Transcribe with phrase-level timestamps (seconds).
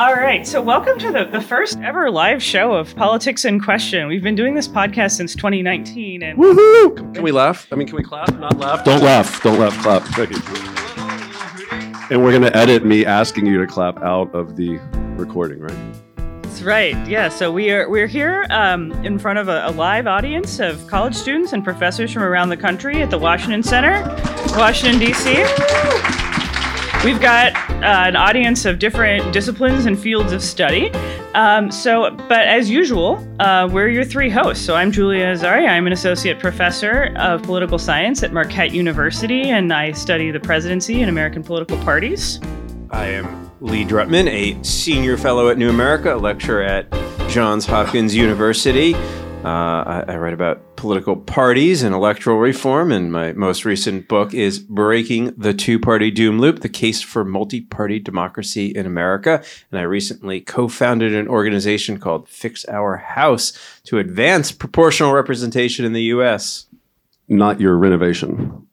[0.00, 4.08] All right, so welcome to the, the first ever live show of Politics in Question.
[4.08, 7.12] We've been doing this podcast since 2019, and Woohoo!
[7.12, 7.68] Can we laugh?
[7.70, 8.32] I mean, can we clap?
[8.38, 8.82] Not laugh?
[8.82, 9.42] Don't laugh.
[9.42, 9.74] Don't laugh.
[9.82, 10.04] Clap.
[12.10, 14.78] And we're going to edit me asking you to clap out of the
[15.18, 15.94] recording, right?
[16.16, 16.96] that's right.
[17.06, 20.86] Yeah, so we are we're here um, in front of a, a live audience of
[20.86, 24.00] college students and professors from around the country at the Washington Center,
[24.56, 25.44] Washington D.C.
[27.04, 30.90] We've got uh, an audience of different disciplines and fields of study.
[31.34, 34.64] Um, so, but as usual, uh, we're your three hosts.
[34.64, 35.68] So I'm Julia Azari.
[35.68, 41.00] I'm an associate professor of political science at Marquette University, and I study the presidency
[41.00, 42.40] and American political parties.
[42.90, 46.90] I am Lee Drutman, a senior fellow at New America, a lecturer at
[47.28, 48.94] Johns Hopkins University.
[49.44, 54.34] Uh, I, I, write about political parties and electoral reform, and my most recent book
[54.34, 59.42] is Breaking the Two Party Doom Loop The Case for Multi Party Democracy in America.
[59.70, 65.86] And I recently co founded an organization called Fix Our House to advance proportional representation
[65.86, 66.66] in the U.S.
[67.26, 68.66] Not your renovation.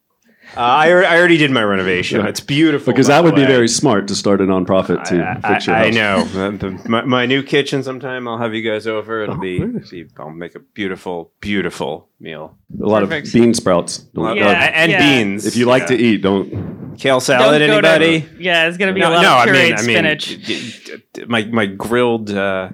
[0.57, 2.25] Uh, I, I, already did my renovation.
[2.25, 2.91] It's beautiful.
[2.91, 5.91] Because that would be very smart to start a nonprofit to I, fix your I,
[5.91, 6.35] house.
[6.35, 6.79] I know.
[6.85, 9.21] my, my, new kitchen sometime, I'll have you guys over.
[9.21, 12.57] It'll oh, be, be, I'll make a beautiful, beautiful meal.
[12.81, 13.27] A lot Perfect.
[13.27, 14.05] of bean sprouts.
[14.15, 14.99] Yeah, and yeah.
[14.99, 15.45] beans.
[15.45, 15.87] If you like yeah.
[15.87, 16.97] to eat, don't.
[16.97, 18.21] Kale salad, don't anybody?
[18.21, 20.01] To, yeah, it's going to be no, a lot no, of pureed I mean, I
[20.01, 21.27] mean, spinach.
[21.27, 22.69] My, my grilled uh,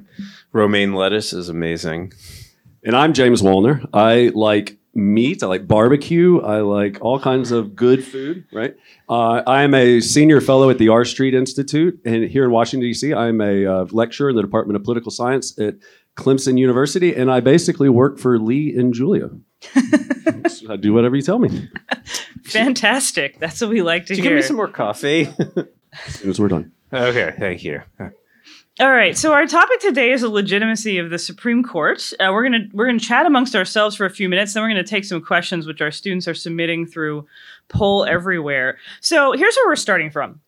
[0.54, 2.14] romaine lettuce is amazing.
[2.86, 3.86] And I'm James Wallner.
[3.94, 5.44] I like meat.
[5.44, 6.39] I like barbecue.
[6.41, 8.75] I like all kinds of good food, right?
[9.09, 12.88] Uh, I am a senior fellow at the R Street Institute and here in Washington,
[12.88, 13.14] D.C.
[13.14, 15.75] I'm a uh, lecturer in the Department of Political Science at
[16.16, 19.30] Clemson University, and I basically work for Lee and Julia.
[20.69, 21.69] I do whatever you tell me.
[22.44, 23.39] Fantastic.
[23.39, 24.23] That's what we like to hear.
[24.23, 25.27] Give me some more coffee.
[26.05, 26.71] as soon as we're done.
[26.91, 27.81] Okay, thank you.
[28.79, 29.16] All right.
[29.16, 32.11] So our topic today is the legitimacy of the Supreme Court.
[32.19, 34.53] Uh, we're gonna we're gonna chat amongst ourselves for a few minutes.
[34.53, 37.27] Then we're gonna take some questions which our students are submitting through
[37.70, 38.80] Poll Everywhere.
[38.99, 40.42] So here's where we're starting from.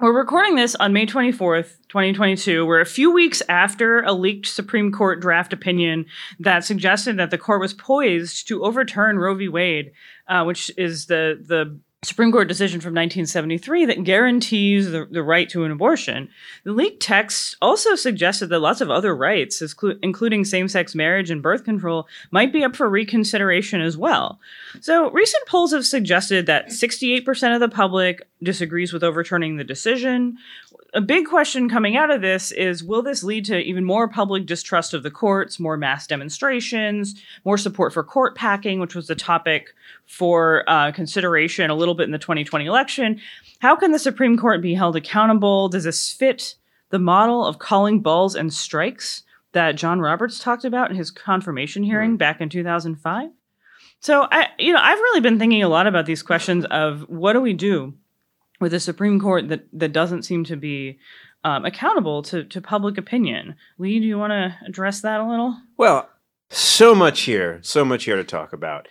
[0.00, 2.64] We're recording this on May 24th, 2022.
[2.64, 6.06] We're a few weeks after a leaked Supreme Court draft opinion
[6.38, 9.48] that suggested that the court was poised to overturn Roe v.
[9.48, 9.92] Wade,
[10.26, 15.48] uh, which is the the Supreme Court decision from 1973 that guarantees the, the right
[15.48, 16.28] to an abortion.
[16.62, 19.60] The leaked text also suggested that lots of other rights,
[20.00, 24.38] including same sex marriage and birth control, might be up for reconsideration as well.
[24.80, 30.38] So, recent polls have suggested that 68% of the public disagrees with overturning the decision,
[30.94, 34.46] a big question coming out of this is will this lead to even more public
[34.46, 39.14] distrust of the courts, more mass demonstrations, more support for court packing, which was the
[39.14, 39.74] topic
[40.06, 43.20] for uh, consideration a little bit in the 2020 election?
[43.58, 45.68] How can the Supreme Court be held accountable?
[45.68, 46.54] Does this fit
[46.90, 51.82] the model of calling balls and strikes that John Roberts talked about in his confirmation
[51.82, 52.18] hearing mm.
[52.18, 53.30] back in 2005?
[54.00, 57.34] So I, you know, I've really been thinking a lot about these questions of what
[57.34, 57.94] do we do
[58.60, 60.98] with a Supreme Court that that doesn't seem to be
[61.44, 63.56] um, accountable to to public opinion.
[63.78, 65.56] Lee, do you want to address that a little?
[65.76, 66.08] Well,
[66.50, 68.88] so much here, so much here to talk about.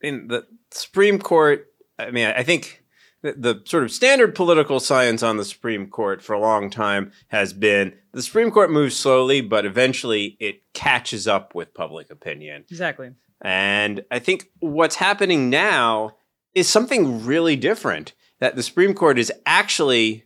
[0.00, 1.66] In the Supreme Court,
[1.98, 2.82] I mean, I think
[3.22, 7.12] the, the sort of standard political science on the Supreme Court for a long time
[7.28, 12.64] has been the Supreme Court moves slowly, but eventually it catches up with public opinion.
[12.70, 13.12] Exactly.
[13.40, 16.16] And I think what's happening now
[16.54, 18.12] is something really different
[18.42, 20.24] that the Supreme Court is actually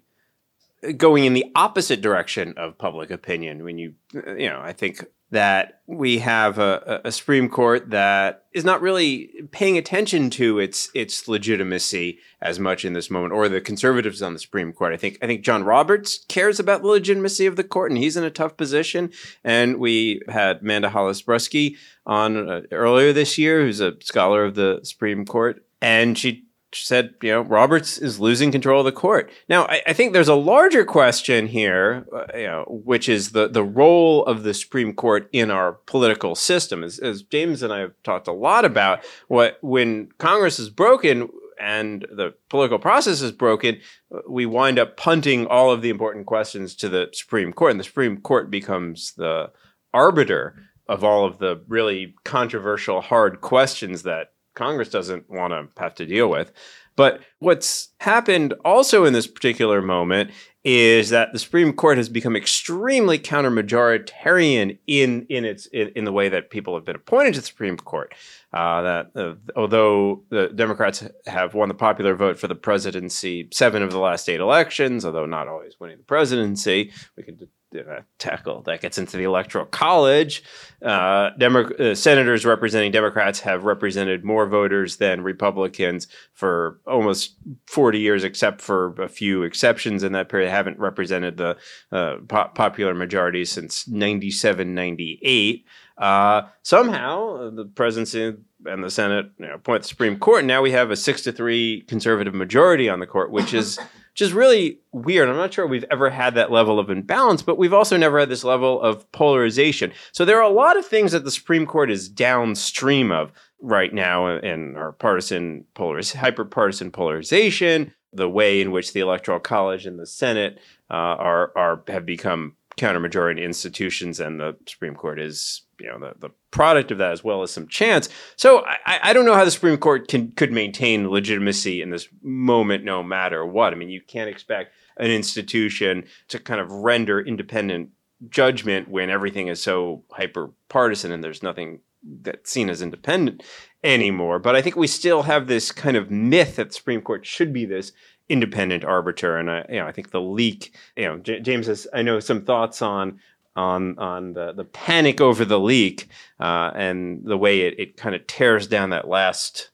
[0.96, 3.62] going in the opposite direction of public opinion.
[3.62, 8.64] When you, you know, I think that we have a, a, Supreme Court that is
[8.64, 13.60] not really paying attention to its its legitimacy as much in this moment, or the
[13.60, 14.94] conservatives on the Supreme Court.
[14.94, 18.16] I think I think John Roberts cares about the legitimacy of the court, and he's
[18.16, 19.12] in a tough position.
[19.44, 24.54] And we had Amanda Hollis Brusky on uh, earlier this year, who's a scholar of
[24.54, 26.45] the Supreme Court, and she
[26.84, 29.30] said, you know, Roberts is losing control of the court.
[29.48, 33.48] Now, I, I think there's a larger question here, uh, you know, which is the
[33.48, 36.82] the role of the Supreme Court in our political system.
[36.82, 41.28] As, as James and I have talked a lot about, what when Congress is broken
[41.58, 43.80] and the political process is broken,
[44.28, 47.84] we wind up punting all of the important questions to the Supreme Court, and the
[47.84, 49.50] Supreme Court becomes the
[49.94, 50.54] arbiter
[50.88, 56.06] of all of the really controversial, hard questions that Congress doesn't want to have to
[56.06, 56.50] deal with.
[56.96, 60.30] But what's happened also in this particular moment
[60.64, 66.12] is that the Supreme Court has become extremely counter-majoritarian in in its in, in the
[66.12, 68.12] way that people have been appointed to the Supreme Court.
[68.52, 73.82] Uh, that uh, although the Democrats have won the popular vote for the presidency seven
[73.82, 77.46] of the last eight elections, although not always winning the presidency, we could
[77.80, 78.62] uh, tackle.
[78.62, 80.42] That gets into the electoral college.
[80.82, 87.36] Uh, Demo- uh, senators representing Democrats have represented more voters than Republicans for almost
[87.66, 90.46] 40 years, except for a few exceptions in that period.
[90.46, 91.56] They haven't represented the
[91.92, 95.64] uh, po- popular majority since 97, 98.
[95.98, 98.36] Uh, somehow, uh, the presidency
[98.66, 101.22] and the Senate you know, appoint the Supreme Court, and now we have a six
[101.22, 103.78] to three conservative majority on the court, which is
[104.16, 105.28] which is really weird.
[105.28, 108.30] I'm not sure we've ever had that level of imbalance, but we've also never had
[108.30, 109.92] this level of polarization.
[110.12, 113.30] So there are a lot of things that the Supreme Court is downstream of
[113.60, 119.98] right now in our partisan hyper-partisan polarization, the way in which the Electoral College and
[119.98, 120.60] the Senate
[120.90, 126.14] uh, are are have become counter-majority institutions, and the Supreme Court is you know the,
[126.18, 128.08] the product of that as well as some chance.
[128.36, 132.08] So I, I don't know how the Supreme Court can could maintain legitimacy in this
[132.22, 133.72] moment, no matter what.
[133.72, 137.90] I mean, you can't expect an institution to kind of render independent
[138.28, 141.80] judgment when everything is so hyper partisan and there's nothing
[142.22, 143.42] that's seen as independent
[143.84, 144.38] anymore.
[144.38, 147.52] But I think we still have this kind of myth that the Supreme Court should
[147.52, 147.92] be this
[148.28, 149.36] independent arbiter.
[149.36, 152.20] And I, you know, I think the leak, you know, J- James has, I know,
[152.20, 153.20] some thoughts on
[153.56, 156.08] on on the, the panic over the leak
[156.38, 159.70] uh, and the way it, it kind of tears down that last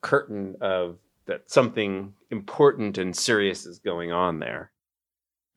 [0.00, 4.70] curtain of that something important and serious is going on there.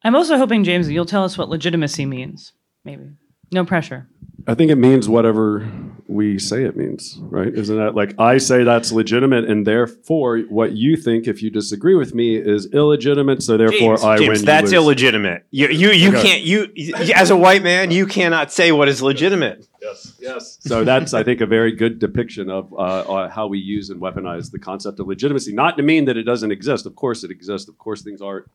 [0.03, 2.53] I'm also hoping, James, that you'll tell us what legitimacy means.
[2.85, 3.09] Maybe.
[3.51, 4.07] No pressure.
[4.49, 5.67] I think it means whatever
[6.07, 7.53] we say it means, right?
[7.53, 11.95] Isn't that like I say that's legitimate, and therefore what you think, if you disagree
[11.95, 13.43] with me, is illegitimate.
[13.43, 14.39] So therefore James, I James, win.
[14.39, 14.73] you That's lose.
[14.73, 15.45] illegitimate.
[15.51, 16.21] You you you Okay.
[16.21, 19.67] can't you you- as a white man you cannot say what is legitimate.
[19.81, 20.57] Yes, yes.
[20.61, 24.01] So that's, I think, a very good depiction of uh, uh, how we use and
[24.01, 25.53] weaponize the concept of legitimacy.
[25.53, 26.85] Not to mean that it doesn't exist.
[26.85, 27.67] Of course, it exists.
[27.69, 28.45] Of course, things are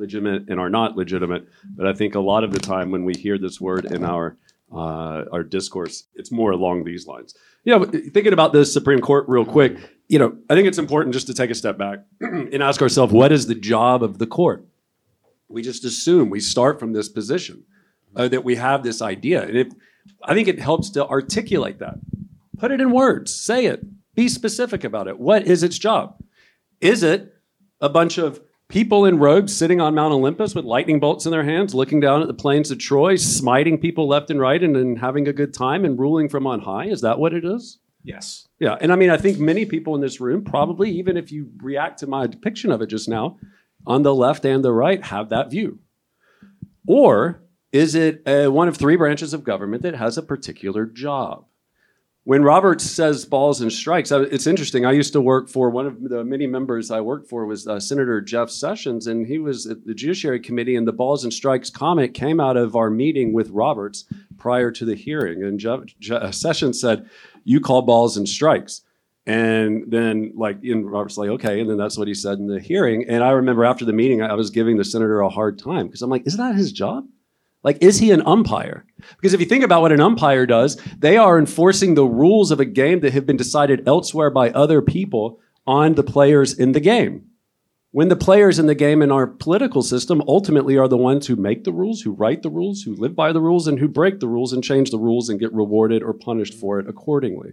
[0.00, 1.46] legitimate and are not legitimate.
[1.76, 4.36] But I think a lot of the time when we hear this word in our
[4.72, 7.34] uh, our discourse, it's more along these lines.
[7.64, 9.76] Yeah, but thinking about the Supreme Court real quick,
[10.08, 13.12] you know, I think it's important just to take a step back and ask ourselves,
[13.12, 14.64] what is the job of the court?
[15.48, 17.64] We just assume we start from this position
[18.14, 19.74] uh, that we have this idea, and it,
[20.22, 21.98] I think it helps to articulate that.
[22.56, 23.34] Put it in words.
[23.34, 23.84] Say it.
[24.14, 25.18] Be specific about it.
[25.18, 26.22] What is its job?
[26.80, 27.34] Is it
[27.80, 28.40] a bunch of
[28.70, 32.22] people in robes sitting on Mount Olympus with lightning bolts in their hands, looking down
[32.22, 35.52] at the plains of Troy, smiting people left and right, and then having a good
[35.52, 36.86] time and ruling from on high?
[36.86, 37.80] Is that what it is?
[38.02, 38.48] Yes.
[38.58, 41.50] Yeah, and I mean, I think many people in this room, probably even if you
[41.58, 43.38] react to my depiction of it just now,
[43.86, 45.80] on the left and the right, have that view.
[46.86, 51.44] Or is it uh, one of three branches of government that has a particular job?
[52.30, 54.86] When Roberts says balls and strikes, it's interesting.
[54.86, 57.80] I used to work for one of the many members I worked for was uh,
[57.80, 60.76] Senator Jeff Sessions, and he was at the Judiciary Committee.
[60.76, 64.04] And the balls and strikes comment came out of our meeting with Roberts
[64.38, 65.42] prior to the hearing.
[65.42, 67.10] And Jeff, Je- Sessions said,
[67.42, 68.82] "You call balls and strikes."
[69.26, 71.58] And then, like, and Robert's like, okay.
[71.60, 73.06] And then that's what he said in the hearing.
[73.08, 76.00] And I remember after the meeting, I was giving the senator a hard time because
[76.00, 77.08] I'm like, isn't that his job?
[77.62, 78.86] Like, is he an umpire?
[79.16, 82.60] Because if you think about what an umpire does, they are enforcing the rules of
[82.60, 86.80] a game that have been decided elsewhere by other people on the players in the
[86.80, 87.26] game.
[87.92, 91.36] When the players in the game in our political system ultimately are the ones who
[91.36, 94.20] make the rules, who write the rules, who live by the rules, and who break
[94.20, 97.52] the rules and change the rules and get rewarded or punished for it accordingly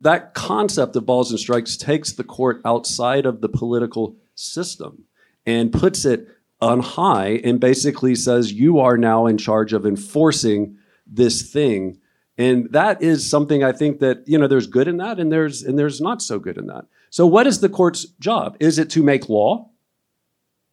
[0.00, 5.04] that concept of balls and strikes takes the court outside of the political system
[5.46, 6.26] and puts it
[6.60, 10.76] on high and basically says you are now in charge of enforcing
[11.06, 11.98] this thing
[12.36, 15.62] and that is something i think that you know there's good in that and there's
[15.62, 18.90] and there's not so good in that so what is the court's job is it
[18.90, 19.68] to make law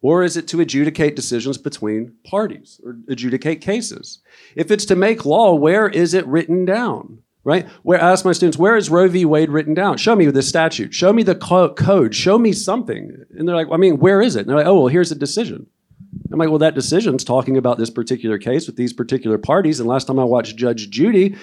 [0.00, 4.20] or is it to adjudicate decisions between parties or adjudicate cases
[4.54, 7.66] if it's to make law where is it written down right?
[7.82, 9.24] Where I ask my students, where is Roe v.
[9.24, 9.96] Wade written down?
[9.96, 10.92] Show me the statute.
[10.92, 12.14] Show me the co- code.
[12.14, 13.24] Show me something.
[13.30, 14.40] And they're like, I mean, where is it?
[14.40, 15.66] And they're like, oh, well, here's a decision.
[16.30, 19.80] I'm like, well, that decision's talking about this particular case with these particular parties.
[19.80, 21.36] And last time I watched Judge Judy,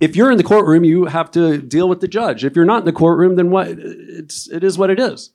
[0.00, 2.44] if you're in the courtroom, you have to deal with the judge.
[2.44, 3.68] If you're not in the courtroom, then what?
[3.68, 5.30] It's it is what it is.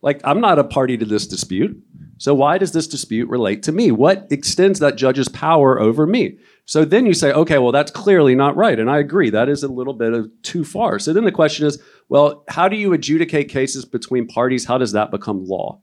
[0.00, 1.82] Like I'm not a party to this dispute.
[2.18, 3.90] So why does this dispute relate to me?
[3.92, 6.38] What extends that judge's power over me?
[6.64, 8.78] So then you say, okay, well, that's clearly not right.
[8.78, 10.98] And I agree, that is a little bit of too far.
[10.98, 14.64] So then the question is, well, how do you adjudicate cases between parties?
[14.64, 15.80] How does that become law?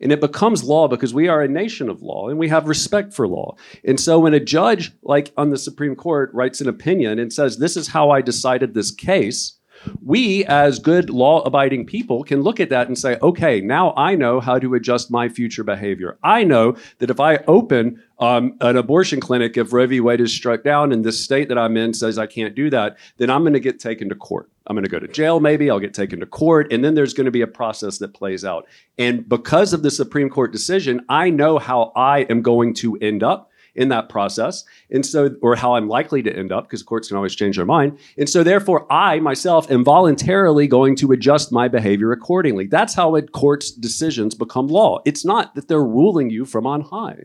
[0.00, 3.14] And it becomes law because we are a nation of law and we have respect
[3.14, 3.56] for law.
[3.86, 7.58] And so when a judge, like on the Supreme Court, writes an opinion and says,
[7.58, 9.58] this is how I decided this case,
[10.02, 14.14] We, as good law abiding people, can look at that and say, okay, now I
[14.14, 16.18] know how to adjust my future behavior.
[16.22, 20.00] I know that if I open um, an abortion clinic, if Roe v.
[20.00, 22.96] Wade is struck down and this state that I'm in says I can't do that,
[23.18, 24.50] then I'm going to get taken to court.
[24.66, 25.70] I'm going to go to jail, maybe.
[25.70, 26.72] I'll get taken to court.
[26.72, 28.66] And then there's going to be a process that plays out.
[28.98, 33.22] And because of the Supreme Court decision, I know how I am going to end
[33.22, 34.64] up in that process.
[34.90, 37.66] And so, or how I'm likely to end up, because courts can always change their
[37.66, 37.98] mind.
[38.16, 42.66] And so, therefore, I myself am voluntarily going to adjust my behavior accordingly.
[42.66, 45.00] That's how a court's decisions become law.
[45.04, 47.24] It's not that they're ruling you from on high.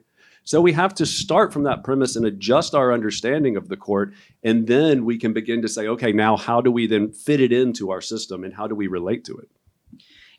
[0.50, 4.16] So we have to start from that premise and adjust our understanding of the court.
[4.42, 7.52] And then we can begin to say, okay, now how do we then fit it
[7.54, 9.48] into our system and how do we relate to it?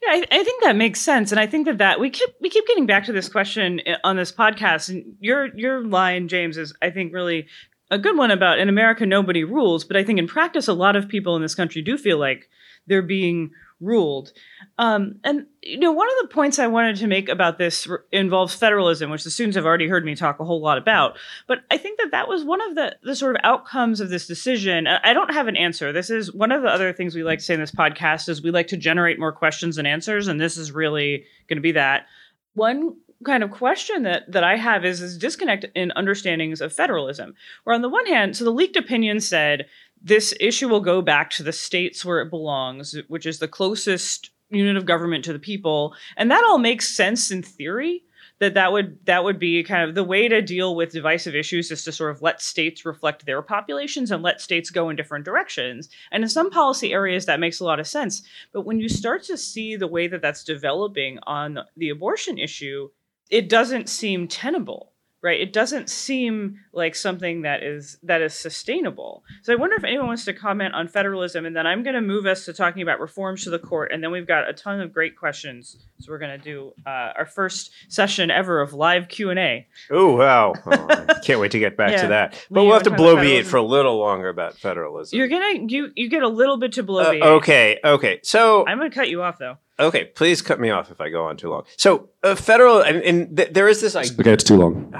[0.02, 2.48] Yeah, I, I, think that makes sense, and I think that that we keep we
[2.48, 4.88] keep getting back to this question eh, on this podcast.
[4.88, 7.46] And your your line, James, is I think really
[7.92, 10.96] a good one about in America nobody rules, but I think in practice a lot
[10.96, 12.48] of people in this country do feel like
[12.88, 14.32] they're being ruled.
[14.78, 18.54] Um, and you know, one of the points I wanted to make about this involves
[18.54, 21.18] federalism, which the students have already heard me talk a whole lot about.
[21.46, 24.26] But I think that that was one of the the sort of outcomes of this
[24.26, 24.86] decision.
[24.86, 25.92] I don't have an answer.
[25.92, 28.42] This is one of the other things we like to say in this podcast is
[28.42, 31.72] we like to generate more questions than answers, and this is really going to be
[31.72, 32.06] that.
[32.54, 37.34] One kind of question that that I have is this disconnect in understandings of federalism.
[37.64, 39.66] Where on the one hand, so the leaked opinion said
[40.02, 44.30] this issue will go back to the states where it belongs, which is the closest
[44.50, 48.02] unit of government to the people, and that all makes sense in theory.
[48.38, 51.70] That that would that would be kind of the way to deal with divisive issues
[51.70, 55.26] is to sort of let states reflect their populations and let states go in different
[55.26, 55.90] directions.
[56.10, 58.22] And in some policy areas that makes a lot of sense.
[58.54, 62.88] But when you start to see the way that that's developing on the abortion issue,
[63.28, 64.89] it doesn't seem tenable
[65.22, 65.40] right?
[65.40, 69.22] It doesn't seem like something that is that is sustainable.
[69.42, 72.00] So i wonder if anyone wants to comment on federalism and then i'm going to
[72.00, 74.80] move us to talking about reforms to the court and then we've got a ton
[74.80, 75.76] of great questions.
[75.98, 80.54] So we're going to do uh, our first session ever of live q&a oh wow.
[80.66, 82.02] Oh, can't wait to get back yeah.
[82.02, 85.18] to that but Lee, we'll have to bloviate for a little longer about federalism.
[85.18, 87.22] You're gonna you you get a little bit to bloviate.
[87.22, 88.20] uh, okay okay.
[88.22, 91.24] So i'm gonna cut you off though Okay, please cut me off if I go
[91.24, 91.64] on too long.
[91.76, 93.94] So, uh, federal, and, and th- there is this.
[93.94, 94.94] Like, okay, it's too long.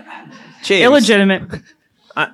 [0.62, 1.42] James, illegitimate.
[2.14, 2.28] Uh,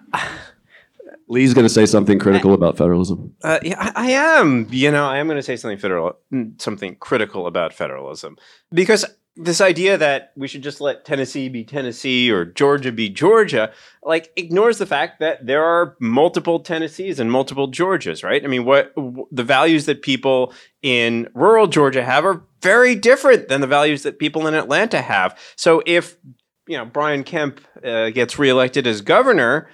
[1.28, 3.34] Lee's going to say something critical about federalism.
[3.42, 4.66] Uh, yeah, I, I, am.
[4.70, 6.18] You know, I am going to say something federal,
[6.58, 8.36] something critical about federalism
[8.72, 9.04] because
[9.40, 14.32] this idea that we should just let Tennessee be Tennessee or Georgia be Georgia, like
[14.34, 18.44] ignores the fact that there are multiple Tennessees and multiple Georgias, right?
[18.44, 18.92] I mean, what
[19.30, 20.52] the values that people
[20.82, 25.38] in rural Georgia have are very different than the values that people in Atlanta have.
[25.54, 26.16] So if
[26.66, 29.70] you know Brian Kemp uh, gets reelected as governor,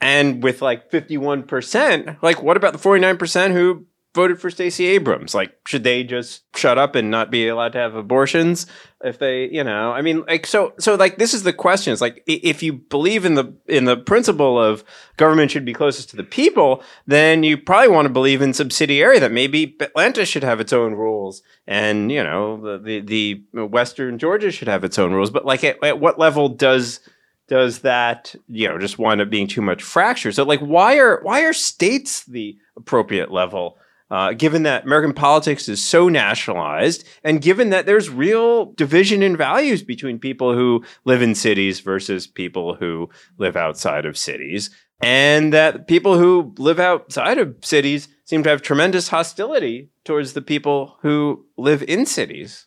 [0.00, 4.40] and with like fifty one percent, like what about the forty nine percent who voted
[4.40, 5.34] for Stacey Abrams.
[5.34, 8.66] Like, should they just shut up and not be allowed to have abortions
[9.02, 9.90] if they, you know?
[9.92, 11.92] I mean, like, so, so, like, this is the question.
[11.92, 14.84] It's like, if you believe in the in the principle of
[15.16, 19.20] government should be closest to the people, then you probably want to believe in subsidiarity
[19.20, 24.18] that maybe Atlanta should have its own rules, and you know, the the, the Western
[24.18, 25.30] Georgia should have its own rules.
[25.30, 27.00] But like, at, at what level does
[27.46, 31.20] does that you know just wind up being too much fracture so like why are
[31.22, 33.76] why are states the appropriate level
[34.10, 39.36] uh, given that American politics is so nationalized, and given that there's real division in
[39.36, 43.08] values between people who live in cities versus people who
[43.38, 44.70] live outside of cities,
[45.02, 50.42] and that people who live outside of cities seem to have tremendous hostility towards the
[50.42, 52.66] people who live in cities.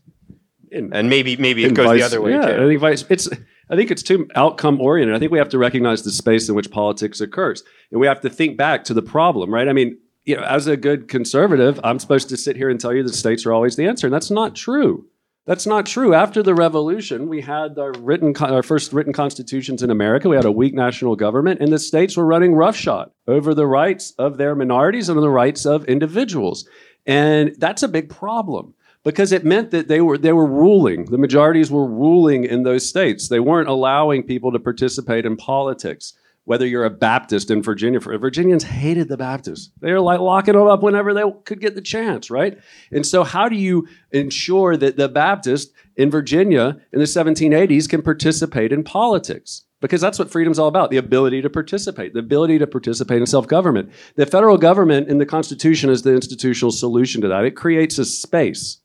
[0.69, 2.63] In, and maybe maybe it goes vice, the other way yeah, too.
[2.63, 3.29] I think vice, it's
[3.69, 5.15] I think it's too outcome oriented.
[5.15, 8.21] I think we have to recognize the space in which politics occurs, and we have
[8.21, 9.53] to think back to the problem.
[9.53, 9.69] Right?
[9.69, 9.97] I mean,
[10.27, 13.15] you know, as a good conservative, I'm supposed to sit here and tell you that
[13.15, 15.07] states are always the answer, and that's not true.
[15.45, 16.13] That's not true.
[16.13, 20.27] After the revolution, we had our written, our first written constitutions in America.
[20.27, 24.11] We had a weak national government, and the states were running roughshod over the rights
[24.19, 26.67] of their minorities and the rights of individuals,
[27.05, 28.73] and that's a big problem
[29.05, 31.05] because it meant that they were they were ruling.
[31.05, 33.29] The majorities were ruling in those states.
[33.29, 36.11] They weren't allowing people to participate in politics
[36.47, 37.99] whether you're a Baptist in Virginia.
[37.99, 39.69] Virginians hated the Baptists.
[39.81, 42.57] They were like locking them up whenever they could get the chance, right?
[42.89, 48.01] And so, how do you ensure that the Baptist in Virginia in the 1780s can
[48.01, 49.65] participate in politics?
[49.81, 53.27] Because that's what freedom's all about the ability to participate, the ability to participate in
[53.27, 53.91] self government.
[54.15, 57.43] The federal government in the Constitution is the institutional solution to that.
[57.43, 58.79] It creates a space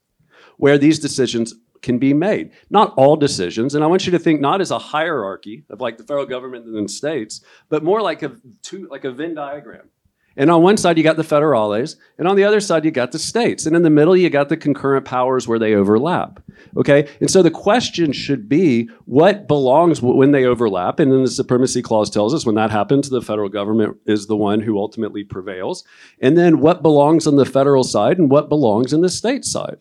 [0.56, 2.52] where these decisions can be made.
[2.70, 5.98] Not all decisions, and I want you to think not as a hierarchy of like
[5.98, 9.88] the federal government and states, but more like a two, like a Venn diagram.
[10.36, 13.12] And on one side, you got the federales, and on the other side, you got
[13.12, 13.66] the states.
[13.66, 16.42] And in the middle, you got the concurrent powers where they overlap.
[16.76, 17.08] Okay?
[17.20, 21.00] And so the question should be what belongs when they overlap?
[21.00, 24.36] And then the Supremacy Clause tells us when that happens, the federal government is the
[24.36, 25.84] one who ultimately prevails.
[26.20, 29.78] And then what belongs on the federal side and what belongs in the state side?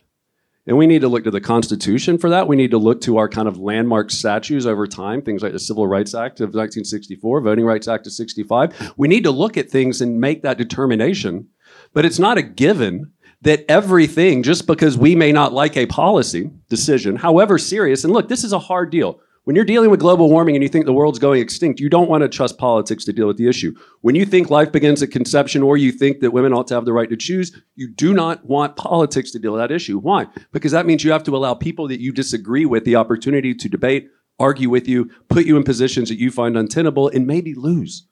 [0.67, 2.47] And we need to look to the Constitution for that.
[2.47, 5.59] We need to look to our kind of landmark statutes over time, things like the
[5.59, 8.93] Civil Rights Act of 1964, Voting Rights Act of 65.
[8.95, 11.47] We need to look at things and make that determination.
[11.93, 16.51] But it's not a given that everything, just because we may not like a policy
[16.69, 19.19] decision, however serious, and look, this is a hard deal.
[19.43, 22.07] When you're dealing with global warming and you think the world's going extinct, you don't
[22.07, 23.73] want to trust politics to deal with the issue.
[24.01, 26.85] When you think life begins at conception or you think that women ought to have
[26.85, 29.97] the right to choose, you do not want politics to deal with that issue.
[29.97, 30.27] Why?
[30.51, 33.67] Because that means you have to allow people that you disagree with the opportunity to
[33.67, 38.05] debate, argue with you, put you in positions that you find untenable, and maybe lose.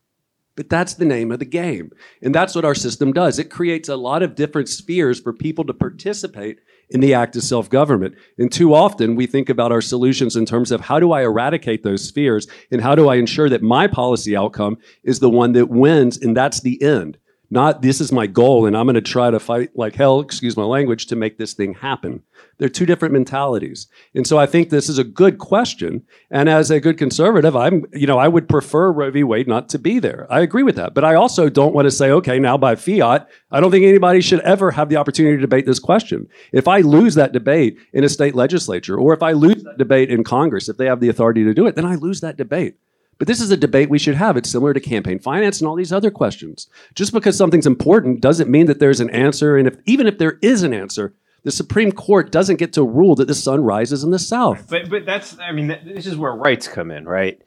[0.55, 1.91] But that's the name of the game.
[2.24, 3.38] And that's what our system does.
[3.38, 6.59] It creates a lot of different spheres for people to participate
[6.89, 8.15] in the act of self government.
[8.38, 11.84] And too often we think about our solutions in terms of how do I eradicate
[11.84, 15.69] those spheres and how do I ensure that my policy outcome is the one that
[15.69, 17.17] wins and that's the end.
[17.51, 20.56] Not this is my goal and I'm going to try to fight like hell, excuse
[20.56, 22.22] my language, to make this thing happen.
[22.58, 23.88] They're two different mentalities.
[24.13, 26.03] And so I think this is a good question.
[26.29, 29.24] And as a good conservative, I'm, you know, I would prefer Roe v.
[29.24, 30.27] Wade not to be there.
[30.29, 30.94] I agree with that.
[30.94, 34.22] But I also don't want to say, okay, now by fiat, I don't think anybody
[34.22, 36.27] should ever have the opportunity to debate this question.
[36.51, 40.10] If I lose that debate in a state legislature, or if I lose that debate
[40.10, 42.75] in Congress, if they have the authority to do it, then I lose that debate.
[43.19, 44.38] But this is a debate we should have.
[44.38, 46.67] It's similar to campaign finance and all these other questions.
[46.95, 49.57] Just because something's important doesn't mean that there's an answer.
[49.57, 53.15] And if, even if there is an answer, the Supreme Court doesn't get to rule
[53.15, 54.67] that the sun rises in the south.
[54.69, 57.41] But but that's I mean this is where rights come in, right?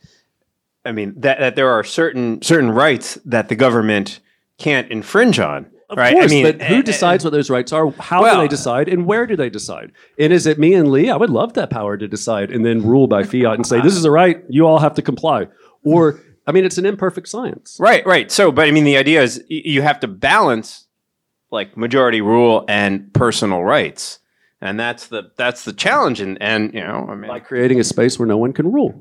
[0.85, 4.21] I mean that that there are certain certain rights that the government
[4.59, 5.71] can't infringe on.
[5.91, 6.15] Of right?
[6.15, 7.91] course, I mean, but who uh, decides what those rights are?
[7.91, 9.93] How well- do they decide, and where do they decide?
[10.19, 11.11] And is it me and Lee?
[11.11, 13.95] I would love that power to decide and then rule by fiat and say this
[13.95, 14.43] is a right.
[14.49, 15.49] You all have to comply.
[15.85, 17.77] Or I mean, it's an imperfect science.
[17.81, 18.31] Right, right.
[18.31, 20.87] So, but I mean, the idea is y- you have to balance
[21.51, 24.19] like majority rule and personal rights,
[24.61, 26.21] and that's the that's the challenge.
[26.21, 29.01] And and you know, I mean, By creating a space where no one can rule.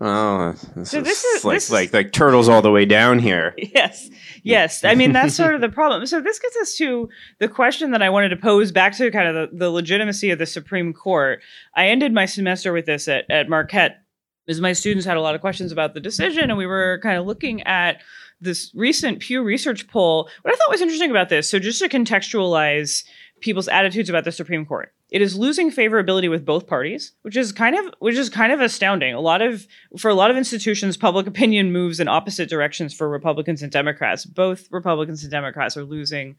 [0.00, 2.84] oh, this So is this is- like this is- like like turtles all the way
[2.84, 3.54] down here.
[3.74, 4.08] Yes,
[4.42, 4.84] yes.
[4.84, 6.06] I mean, that's sort of the problem.
[6.06, 9.28] So this gets us to the question that I wanted to pose back to kind
[9.28, 11.40] of the, the legitimacy of the Supreme Court.
[11.74, 14.02] I ended my semester with this at, at Marquette,
[14.50, 17.16] as my students had a lot of questions about the decision, and we were kind
[17.18, 18.02] of looking at
[18.40, 20.28] this recent Pew Research poll.
[20.42, 23.04] What I thought was interesting about this, so just to contextualize
[23.40, 24.92] people's attitudes about the Supreme Court.
[25.10, 28.60] It is losing favorability with both parties, which is kind of which is kind of
[28.60, 29.12] astounding.
[29.12, 29.66] A lot of
[29.98, 34.24] for a lot of institutions, public opinion moves in opposite directions for Republicans and Democrats.
[34.24, 36.36] Both Republicans and Democrats are losing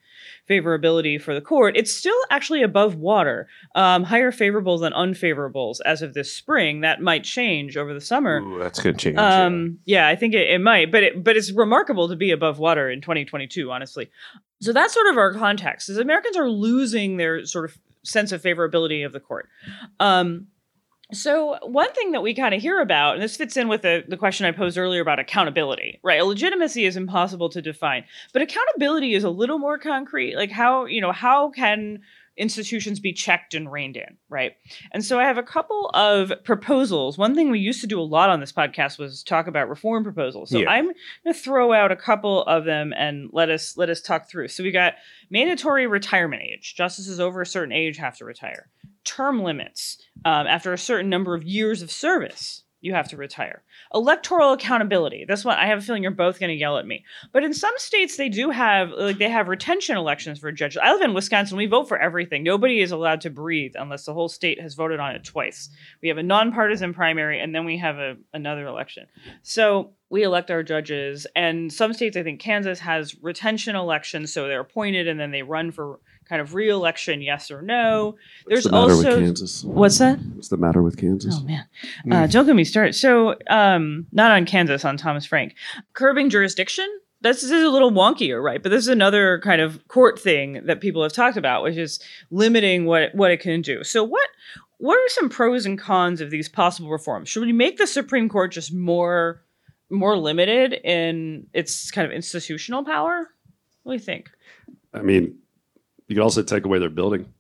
[0.50, 1.76] favorability for the court.
[1.76, 6.82] It's still actually above water, um, higher favorables than unfavorables as of this spring.
[6.82, 8.42] That might change over the summer.
[8.42, 9.16] Ooh, that's gonna change.
[9.16, 9.46] yeah.
[9.46, 12.58] Um, yeah, I think it, it might, but it, but it's remarkable to be above
[12.58, 14.10] water in 2022, honestly.
[14.62, 15.90] So that's sort of our context.
[15.90, 19.50] Is Americans are losing their sort of sense of favorability of the court.
[20.00, 20.48] Um,
[21.14, 24.04] so one thing that we kind of hear about, and this fits in with the,
[24.08, 26.24] the question I posed earlier about accountability, right?
[26.24, 30.36] Legitimacy is impossible to define, but accountability is a little more concrete.
[30.36, 32.00] Like how, you know, how can
[32.41, 34.54] institutions be checked and reined in, right?
[34.91, 37.17] And so I have a couple of proposals.
[37.17, 40.04] One thing we used to do a lot on this podcast was talk about reform
[40.04, 40.49] proposals.
[40.49, 40.69] So Yeah.
[40.69, 40.95] I'm going
[41.27, 44.47] to throw out a couple of them and let us let us talk through.
[44.47, 44.95] So we got
[45.30, 46.73] mandatory retirement age.
[46.75, 48.69] Justices over a certain age have to retire.
[49.04, 49.97] Term limits.
[50.25, 53.63] Um, after a certain number of years of service, you have to retire.
[53.94, 55.26] Electoral accountability.
[55.28, 57.06] This one, I have a feeling you're both going to yell at me.
[57.32, 60.82] But in some states, they do have like they have retention elections for judges.
[60.84, 61.58] I live in Wisconsin.
[61.58, 62.44] We vote for everything.
[62.44, 65.70] Nobody is allowed to breathe unless the whole state has voted on it twice.
[66.02, 69.08] We have a nonpartisan primary, and then we have a, another election.
[69.44, 74.48] So we elect our judges, and some states, I think Kansas has retention elections, so
[74.48, 76.00] they're appointed and then they run for
[76.32, 78.15] kind of re-election, yes or no.
[78.48, 79.20] There's the also
[79.67, 80.17] what's that?
[80.34, 81.36] What's the matter with Kansas?
[81.38, 81.67] Oh man,
[82.10, 82.94] uh, don't get me started.
[82.94, 85.56] So, um, not on Kansas, on Thomas Frank,
[85.94, 86.88] curbing jurisdiction.
[87.20, 88.63] This is a little wonkier, right?
[88.63, 92.00] But this is another kind of court thing that people have talked about, which is
[92.32, 93.84] limiting what what it can do.
[93.84, 94.30] So, what
[94.78, 97.28] what are some pros and cons of these possible reforms?
[97.28, 99.44] Should we make the Supreme Court just more
[99.89, 103.28] more limited in its kind of institutional power?
[103.84, 104.30] What do you think?
[104.94, 105.40] I mean,
[106.12, 107.34] you could also take away their building.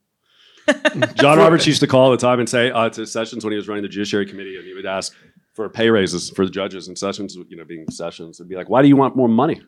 [1.15, 3.57] John Roberts used to call all the time and say uh, to Sessions when he
[3.57, 5.13] was running the Judiciary Committee, and he would ask
[5.53, 6.87] for pay raises for the judges.
[6.87, 9.61] And Sessions, you know, being Sessions, would be like, "Why do you want more money?"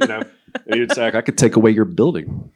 [0.00, 0.22] You know,
[0.66, 2.50] and you'd say, I could take away your building.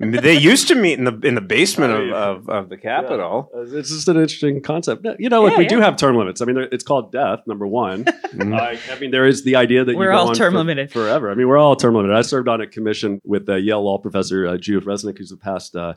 [0.00, 3.50] They used to meet in the in the basement of, of, of the Capitol.
[3.54, 5.06] Uh, It's just an interesting concept.
[5.18, 6.40] You know, look, Yeah, we do have term limits.
[6.40, 7.40] I mean, it's called death.
[7.46, 8.04] Number one.
[8.32, 8.58] Mhm.
[8.58, 10.90] I, I mean, there is the idea that We're go all on term for- limited.
[10.90, 11.30] forever.
[11.30, 12.16] I mean, we're all term limited.
[12.16, 15.36] I served on a commission with uh, Yale law professor uh, Judith Resnik, who's a
[15.36, 15.92] past uh,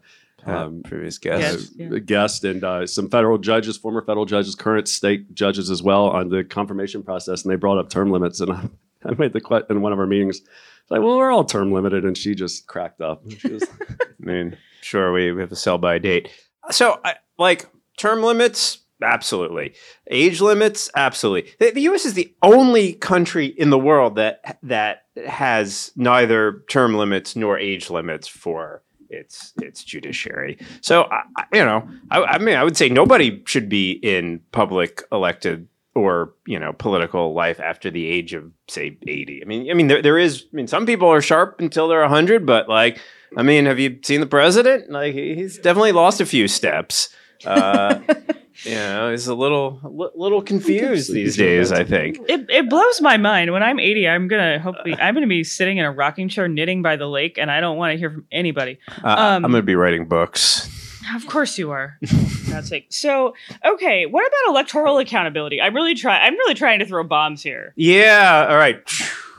[0.46, 1.56] um, previous Yes.
[1.56, 1.74] guest.
[1.78, 2.00] yeah.
[2.00, 6.28] guest, and uh, some federal judges, former federal judges, current state judges as well on
[6.28, 8.42] the confirmation process, and they brought up term limits.
[8.42, 8.68] And I,
[9.10, 10.42] I made the que- in one of our meetings,
[10.90, 13.24] like, well, we're all term limited, and she just cracked up.
[13.44, 16.30] Was, I mean, sure, we, we have a sell by date.
[16.72, 17.66] So, I, like,
[17.98, 19.74] term limits, absolutely.
[20.10, 21.52] Age limits, absolutely.
[21.60, 22.06] The, the U.S.
[22.06, 27.90] is the only country in the world that that has neither term limits nor age
[27.90, 30.58] limits for its its judiciary.
[30.82, 35.04] So, I- you know, I, I mean, I would say nobody should be in public
[35.12, 39.74] elected or you know political life after the age of say 80 i mean i
[39.74, 43.00] mean there, there is i mean some people are sharp until they're 100 but like
[43.38, 44.90] i mean have you seen the president?
[44.92, 47.10] Like he's definitely lost a few steps.
[47.46, 48.00] Uh
[48.64, 52.18] you know he's a little li- little confused these days i think.
[52.30, 53.52] It, it blows my mind.
[53.52, 56.82] When I'm 80, I'm gonna hopefully I'm gonna be sitting in a rocking chair knitting
[56.82, 58.80] by the lake, and I don't want to hear from anybody.
[59.04, 60.70] uh, Um, i'm gonna be writing books
[61.14, 61.98] Of course you are.
[62.08, 62.88] For God's sake.
[62.90, 65.62] So, okay, what about electoral accountability?
[65.62, 66.22] I'm really trying.
[66.24, 67.74] I'm really trying to throw bombs here.
[67.76, 68.78] yeah all right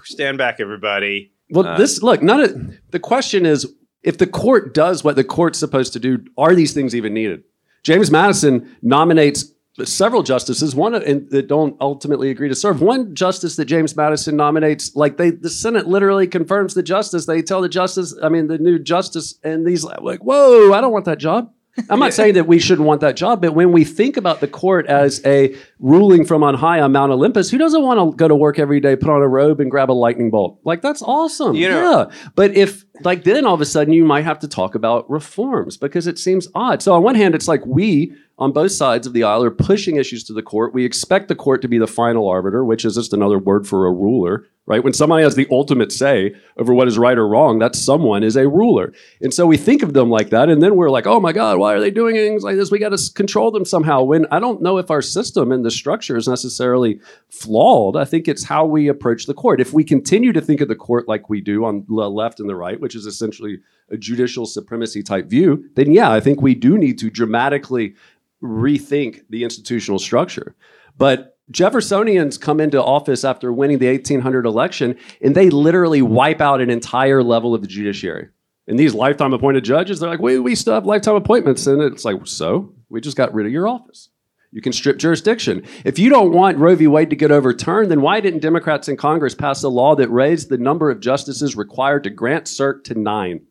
[0.05, 4.75] stand back everybody well, Uh, this look, none of the question is if the court
[4.75, 7.43] does what the court's supposed to do, are these things even needed?
[7.85, 9.53] James Madison nominates
[9.85, 12.81] several justices, one of- and that don't ultimately agree to serve.
[12.81, 17.27] One justice that James Madison nominates, like they, the Senate literally confirms the justice.
[17.27, 20.93] They tell the justice, I mean, the new justice, and these like, whoa, I don't
[20.93, 21.53] want that job.
[21.91, 24.49] I'm not saying that we shouldn't want that job, but when we think about the
[24.49, 28.29] court as a ruling from on high on Mount Olympus, who doesn't want to go
[28.29, 30.59] to work every day, put on a robe, and grab a lightning bolt?
[30.65, 31.55] Like that's awesome.
[31.55, 32.31] You know- yeah.
[32.35, 35.77] But if like then all of a sudden you might have to talk about reforms
[35.77, 36.83] because it seems odd.
[36.83, 39.97] So on one hand, it's like we on both sides of the aisle are pushing
[39.97, 40.75] issues to the court.
[40.75, 43.87] We expect the court to be the final arbiter, which is just another word for
[43.87, 44.85] a ruler, right?
[44.85, 48.37] When somebody has the ultimate say over what is right or wrong, that someone is
[48.37, 48.93] a ruler.
[49.23, 51.59] And so we think of them like that, and then we're like, oh my God,
[51.59, 52.71] why are they doing things like this?
[52.71, 54.03] We got to control them somehow.
[54.03, 57.97] When I don't know if our system and the structure is necessarily flawed.
[57.97, 59.61] I think it's how we approach the court.
[59.61, 62.49] If we continue to think of the court like we do on the left and
[62.49, 63.59] the right, which is essentially
[63.91, 67.95] a judicial supremacy type view, then yeah, I think we do need to dramatically
[68.43, 70.55] rethink the institutional structure.
[70.97, 76.61] But Jeffersonians come into office after winning the 1800 election, and they literally wipe out
[76.61, 78.29] an entire level of the judiciary.
[78.69, 81.67] And these lifetime appointed judges, they're like, wait, we still have lifetime appointments.
[81.67, 84.11] And it's like, so we just got rid of your office.
[84.57, 85.65] You can strip jurisdiction.
[85.85, 86.87] If you don't want Roe v.
[86.87, 90.49] Wade to get overturned, then why didn't Democrats in Congress pass a law that raised
[90.49, 93.43] the number of justices required to grant cert to nine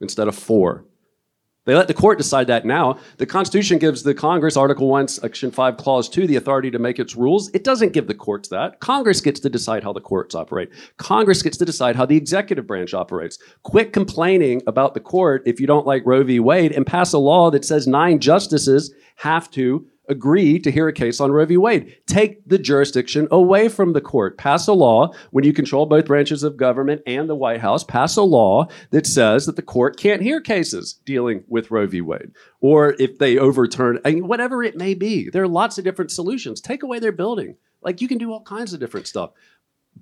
[0.00, 0.86] instead of four?
[1.66, 2.98] They let the court decide that now.
[3.18, 6.98] The Constitution gives the Congress, Article 1, Section 5, Clause 2, the authority to make
[6.98, 7.50] its rules.
[7.52, 8.80] It doesn't give the courts that.
[8.80, 10.70] Congress gets to decide how the courts operate.
[10.96, 13.38] Congress gets to decide how the executive branch operates.
[13.64, 16.40] Quit complaining about the court if you don't like Roe v.
[16.40, 20.92] Wade and pass a law that says nine justices have to agree to hear a
[20.92, 21.56] case on Roe v.
[21.56, 21.96] Wade.
[22.06, 24.38] Take the jurisdiction away from the court.
[24.38, 27.84] Pass a law when you control both branches of government and the White House.
[27.84, 32.00] Pass a law that says that the court can't hear cases dealing with Roe v.
[32.00, 32.32] Wade.
[32.60, 36.10] Or if they overturn, I mean, whatever it may be, there are lots of different
[36.10, 36.60] solutions.
[36.60, 37.56] Take away their building.
[37.82, 39.30] Like you can do all kinds of different stuff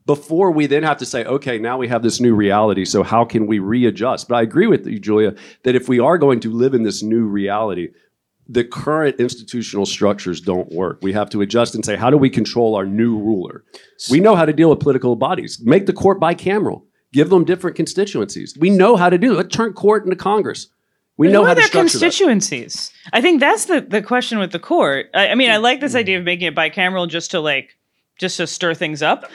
[0.07, 2.85] before we then have to say, okay, now we have this new reality.
[2.85, 4.29] So how can we readjust?
[4.29, 7.03] But I agree with you, Julia, that if we are going to live in this
[7.03, 7.91] new reality,
[8.49, 10.99] the current institutional structures don't work.
[11.03, 13.65] We have to adjust and say, how do we control our new ruler?
[14.11, 15.61] We know how to deal with political bodies.
[15.63, 16.83] Make the court bicameral.
[17.13, 18.57] Give them different constituencies.
[18.59, 19.37] We know how to do it.
[19.37, 20.69] Let's turn court into Congress.
[21.17, 22.01] We know Who how to structure that.
[22.01, 22.93] constituencies?
[23.13, 25.11] I think that's the, the question with the court.
[25.15, 27.79] I, I mean, I like this idea of making it bicameral just to like
[28.19, 29.31] just to stir things up.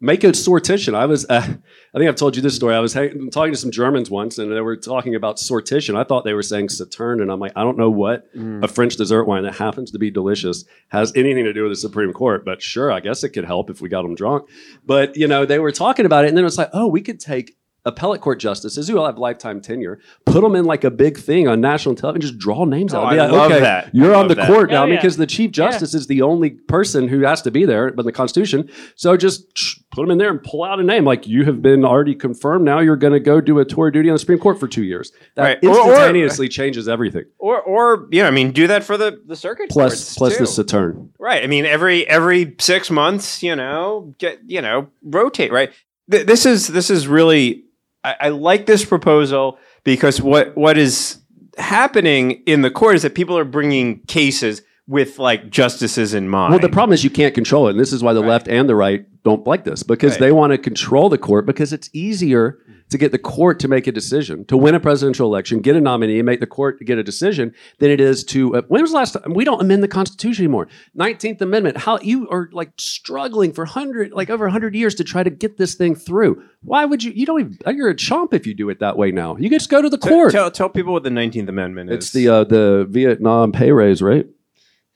[0.00, 0.94] Make a sortition.
[0.94, 1.40] I was, uh,
[1.94, 2.74] I think I've told you this story.
[2.74, 5.96] I was hang- talking to some Germans once, and they were talking about sortition.
[5.96, 8.26] I thought they were saying Sauternes, and I'm like, I don't know what
[8.62, 11.76] a French dessert wine that happens to be delicious has anything to do with the
[11.76, 12.44] Supreme Court.
[12.44, 14.48] But sure, I guess it could help if we got them drunk.
[14.86, 17.00] But you know, they were talking about it, and then it was like, oh, we
[17.00, 17.56] could take
[17.88, 21.48] appellate court justices who all have lifetime tenure, put them in like a big thing
[21.48, 23.12] on national television, just draw names Oh, out.
[23.12, 23.94] I like, love okay, that.
[23.94, 24.46] You're I on the that.
[24.46, 24.96] court now Oh, yeah.
[24.96, 28.12] because the chief justice is the only person who has to be there by the
[28.12, 28.70] Constitution.
[28.94, 29.46] So just
[29.90, 31.04] put them in there and pull out a name.
[31.04, 32.64] Like you have been already confirmed.
[32.64, 34.68] Now you're going to go do a tour of duty on the Supreme Court for
[34.68, 35.12] two years.
[35.34, 35.58] That Right.
[35.64, 37.24] Or- or- instantaneously changes everything.
[37.38, 40.54] Or, or you know, I mean, do that for the the circuit Plus, courts, plus
[40.56, 40.62] too.
[40.62, 41.08] the Sauternes.
[41.18, 41.42] Right.
[41.42, 45.50] I mean, every every six months, you know, get you know, rotate.
[45.52, 45.70] Right.
[46.10, 47.64] th- this is this is really
[48.08, 51.18] I, I like this proposal because what what is
[51.58, 56.52] happening in the court is that people are bringing cases with like justices in mind.
[56.52, 57.72] Well, the problem is you can't control it.
[57.72, 58.28] And this is why the Right.
[58.28, 60.20] left and the right don't like this because Right.
[60.20, 62.58] they want to control the court because it's easier
[62.90, 65.80] to get the court to make a decision, to win a presidential election, get a
[65.80, 68.56] nominee, and make the court get a decision than it is to.
[68.56, 69.34] Uh, when was the last time?
[69.34, 70.68] We don't amend the Constitution anymore.
[70.98, 71.76] 19th Amendment.
[71.76, 75.56] How you are like struggling for 100, like over 100 years to try to get
[75.58, 76.42] this thing through.
[76.62, 77.12] Why would you?
[77.12, 77.58] You don't even.
[77.76, 79.36] You're a chomp if you do it that way now.
[79.36, 80.32] You just go to the court.
[80.32, 81.96] Tell, tell people what the Nineteenth Amendment is.
[81.96, 84.26] it's the uh, the Vietnam pay raise, right?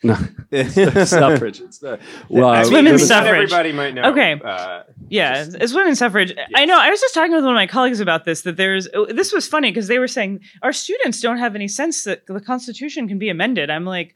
[0.53, 1.61] No, suffrage.
[1.61, 3.53] It's the well, I It's mean, women's not suffrage.
[3.53, 4.11] Everybody might know.
[4.11, 4.41] Okay.
[4.45, 6.35] Uh, Yeah, it's women's suffrage.
[6.55, 6.79] I know.
[6.79, 8.43] I was just talking with one of my colleagues about this.
[8.43, 11.69] That there's oh, this was funny because they were saying our students don't have any
[11.69, 13.71] sense that the Constitution can be amended.
[13.71, 14.15] I'm like,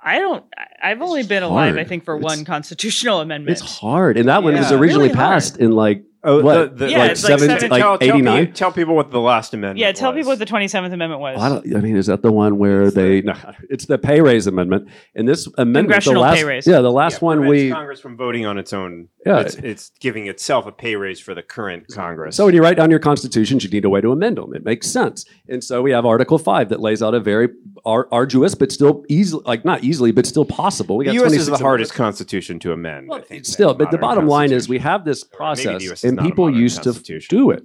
[0.00, 0.44] I don't.
[0.56, 1.76] I- I've only been alive.
[1.78, 3.58] I think, for It's- one constitutional amendment.
[3.58, 5.32] It's hard, and that one was originally Really hard.
[5.34, 6.76] passed in like oh, What?
[6.78, 8.52] The, the, Yeah, like it's like seven, seven- like tell, tell, eighty nine.
[8.52, 9.78] tell people what the last amendment.
[9.78, 10.18] yeah, tell was.
[10.20, 11.40] people what the 27th Amendment was.
[11.40, 13.20] I, don't, I mean, is that the one where It's they?
[13.20, 16.66] the- No, it's the pay raise amendment, and this amendment, the last, pay raise.
[16.66, 17.70] yeah, the last Yeah, one we.
[17.70, 19.08] Congress from voting on its own.
[19.24, 19.40] Yeah.
[19.40, 22.34] it's, it's giving itself a pay raise for the current Congress.
[22.36, 24.52] So when you write down your constitutions, you need a way to amend them.
[24.54, 27.48] It makes sense, and so we have Article Five that lays out a very
[27.84, 30.96] ar- arduous, but still easy, like not easily, but still possible.
[30.96, 31.32] We the U.S.
[31.32, 31.92] is the hardest amendments.
[31.92, 33.08] constitution to amend.
[33.08, 35.64] Well, I think, still, but the bottom line is we have this Or maybe the
[35.64, 36.92] process, US is and people used to
[37.28, 37.64] do it.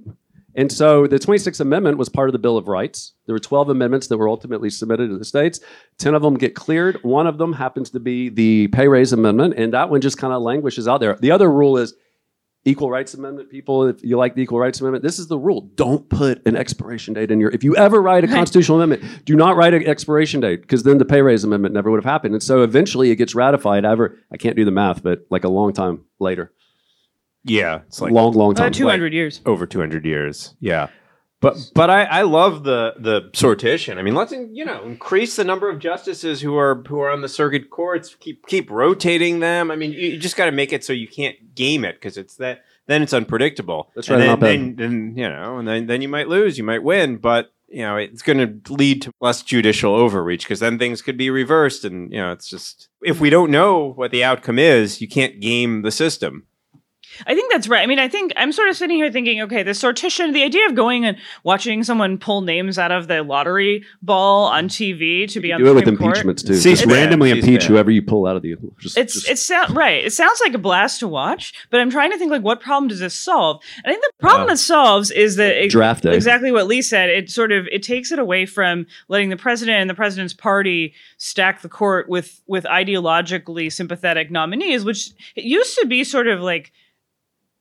[0.57, 3.13] And so the 26th Amendment was part of the Bill of Rights.
[3.27, 5.59] There were 12 amendments that were ultimately submitted to the states.
[5.99, 6.97] 10 of them get cleared.
[7.03, 10.33] One of them happens to be the pay raise amendment, and that one just kind
[10.33, 11.15] of languishes out there.
[11.15, 11.93] The other rule is
[12.65, 15.61] equal rights amendment people if you like the equal rights amendment this is the rule
[15.75, 19.37] don't put an expiration date in your if you ever write a constitutional amendment do
[19.37, 22.33] not write an expiration date because then the pay raise amendment never would have happened
[22.33, 25.49] and so eventually it gets ratified ever i can't do the math but like a
[25.49, 26.51] long time later
[27.49, 29.41] yeah, it's like long long uh, time About 200 years.
[29.45, 30.55] over 200 years.
[30.59, 30.87] Yeah.
[31.39, 33.97] But but I, I love the the sortition.
[33.97, 37.21] I mean, let's you know increase the number of justices who are who are on
[37.21, 38.15] the circuit courts.
[38.19, 39.69] Keep keep rotating them.
[39.69, 42.17] I mean, you, you just got to make it so you can't game it because
[42.17, 43.91] it's that then it's unpredictable.
[43.93, 46.57] That's And right, Then, not then, then you know, and then then you might lose,
[46.57, 50.59] you might win, but you know it's going to lead to less judicial overreach because
[50.59, 54.09] then things could be reversed, and you know it's just if we don't know what
[54.09, 56.47] the outcome is, you can't game the system.
[57.25, 57.81] I think that's right.
[57.81, 60.65] I mean, I think I'm sort of sitting here thinking, okay, the sortition, the idea
[60.67, 65.39] of going and watching someone pull names out of the lottery ball on TV to
[65.39, 66.17] be on do the it with Supreme Court.
[66.17, 67.67] impeachments too C-SPAN, just randomly impeach C-SPAN.
[67.73, 70.05] whoever you pull out of the just, It's just- it sound right.
[70.05, 72.87] It sounds like a blast to watch, but I'm trying to think like what problem
[72.89, 73.61] does this solve?
[73.83, 76.81] And I think the problem it solves is that it, draft day exactly what Lee
[76.81, 77.09] said.
[77.09, 80.93] It sort of it takes it away from letting the president and the president's party
[81.17, 86.41] stack the court with with ideologically sympathetic nominees, which it used to be sort of
[86.41, 86.71] like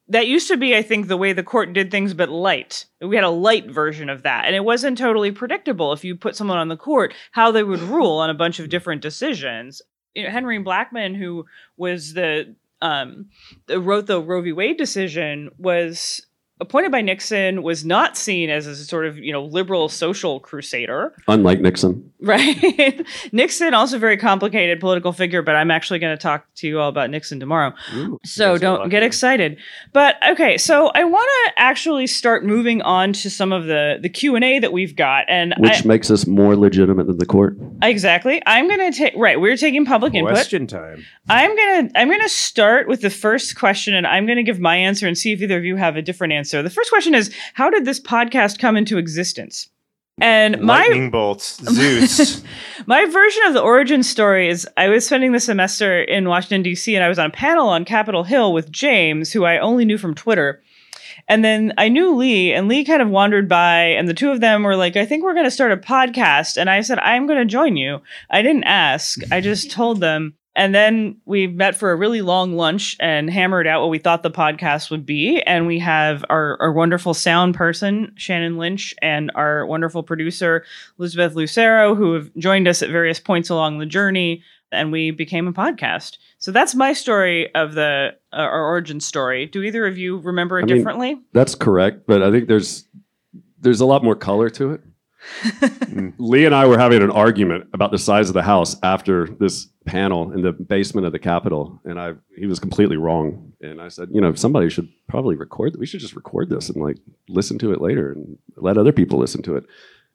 [0.09, 2.87] that used to be, I think, the way the court did things, but light.
[3.01, 4.45] We had a light version of that.
[4.45, 7.81] And it wasn't totally predictable if you put someone on the court how they would
[7.81, 9.83] rule on a bunch of different decisions.
[10.15, 13.31] You know, Henry Blackmun, who was the um,
[13.69, 14.53] wrote the Roe v.
[14.53, 16.26] Wade decision, was
[16.61, 21.15] appointed by Nixon, was not seen as a sort of you know liberal social crusader,
[21.29, 23.07] unlike nixon right?
[23.33, 26.81] Nixon, also a very complicated political figure, but I'm actually going to talk to you
[26.81, 27.73] all about Nixon tomorrow.
[28.25, 29.59] So don't get excited.
[29.93, 34.09] But okay, so I want to actually start moving on to some of the the
[34.09, 37.57] Q and A that we've got, and which makes us more legitimate than the court
[37.83, 39.41] exactly, I'm going to take right.
[39.41, 40.35] We're taking public input.
[40.35, 41.05] Question time.
[41.29, 45.07] I'm gonna I'm gonna start with the first question, and I'm gonna give my answer
[45.07, 46.46] and see if either of you have a different answer.
[46.49, 49.69] So the first question is, how did this podcast come into existence?
[50.19, 52.43] And my Lightning bolts, Zeus.
[52.87, 56.95] my version of the origin story is I was spending the semester in Washington, D.C.,
[56.95, 59.99] and I was on a panel on Capitol Hill with James, who I only knew
[59.99, 60.63] from Twitter.
[61.29, 64.41] And then I knew Lee, and Lee kind of wandered by, and the two of
[64.41, 66.57] them were like, I think we're going to start a podcast.
[66.57, 68.01] And I said, I'm going to join you.
[68.31, 70.35] I didn't ask, I just told them.
[70.57, 74.23] And then we met for a really long lunch and hammered out what we thought
[74.23, 75.43] the podcast would be.
[75.43, 80.65] And we have our, our wonderful sound person, Shannon Lynch, and our wonderful producer,
[80.99, 84.43] Elizabeth Lucero, who have joined us at various points along the journey.
[84.73, 86.17] And we became a podcast.
[86.39, 89.47] So that's my story of the uh, our origin story.
[89.47, 91.21] Do either of you remember it I mean- differently?
[91.33, 92.89] That's correct, but I think there's
[93.61, 94.81] there's a lot more color to it.
[96.19, 99.69] Lee and I were having an argument about the size of the house after this
[99.85, 103.53] panel in the basement of the Capitol, and I he was completely wrong.
[103.61, 105.77] And I said, you know, somebody should probably record.
[105.79, 109.19] We should just record this and like listen to it later and let other people
[109.19, 109.65] listen to it.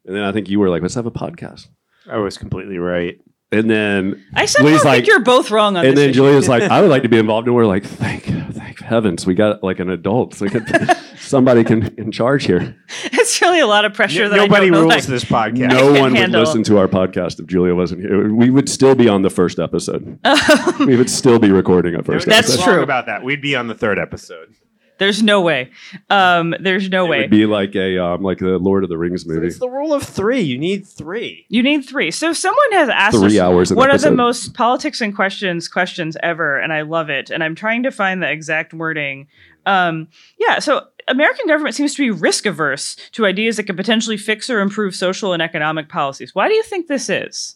[0.05, 1.67] And then I think you were like, let's have a podcast.
[2.09, 3.19] I was completely right.
[3.53, 6.01] And then I somehow Lee's think like- you're both wrong on and this.
[6.01, 6.19] then issue.
[6.19, 9.33] Julia's like, I would like to be involved, and we're like, thank, thank heavens, we
[9.35, 10.65] got like an adult, so we can,
[11.17, 12.75] somebody can in charge here.
[13.05, 15.67] it's really a lot of pressure that Nobody I don't know rules that- this podcast.
[15.69, 18.33] No can't one would listen to our podcast if Julia wasn't here.
[18.33, 20.17] We would still be on the first episode.
[20.79, 22.63] we would still be recording a first That's episode.
[22.71, 22.81] true.
[22.83, 23.21] About that.
[23.23, 24.55] We'd be on the third episode.
[25.01, 25.71] There's no way.
[26.11, 27.21] Um, there's no It way.
[27.21, 29.47] would be like a um, like the Lord of the Rings movie.
[29.47, 30.41] It's the rule of three.
[30.41, 31.47] You need three.
[31.49, 32.11] You need three.
[32.11, 35.67] So someone has asked Three us hours an one of the most politics and questions
[35.67, 37.31] questions ever, and I love it.
[37.31, 39.25] And I'm trying to find the exact wording.
[39.65, 44.17] Um, yeah, so American government seems to be risk averse to ideas that could potentially
[44.17, 46.35] fix or improve social and economic policies.
[46.35, 47.55] Why do you think this is?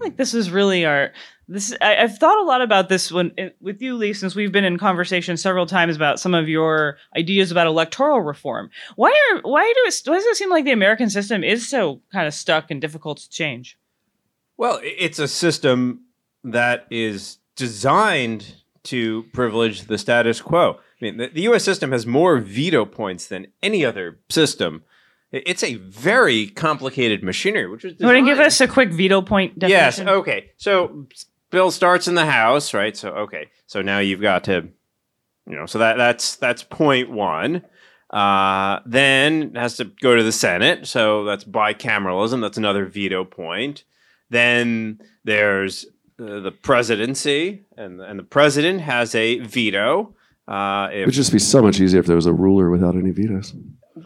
[0.00, 1.12] Think this is really our
[1.48, 1.74] this.
[1.80, 4.64] I, I've thought a lot about this when eh, with you, Lee, since we've been
[4.64, 8.70] in conversation several times about some of your ideas about electoral reform.
[8.96, 12.00] Why are why do it, why does it seem like the American system is so
[12.10, 13.78] kind of stuck and difficult to change?
[14.56, 16.04] Well, it's a system
[16.42, 20.78] that is designed to privilege the status quo.
[20.78, 21.64] I mean, the, the U.S.
[21.64, 24.84] system has more veto points than any other system.
[25.32, 28.92] I- It's a very complicated machinery, which was You want to give us a quick
[28.92, 29.98] veto point Yes.
[30.00, 30.50] Okay.
[30.56, 31.06] So
[31.50, 32.96] bill starts in the House, right?
[32.96, 33.48] So okay.
[33.66, 34.68] So now you've got to,
[35.48, 37.62] you know, so that that's that's point one.
[38.10, 40.86] Uh, then it has to go to the Senate.
[40.86, 42.40] So that's bicameralism.
[42.40, 43.82] That's another veto point.
[44.30, 45.84] Then there's
[46.20, 50.14] uh, the presidency, and and the president has a veto.
[50.48, 53.10] Uh, It would just be so much easier if there was a ruler without any
[53.10, 53.52] vetoes.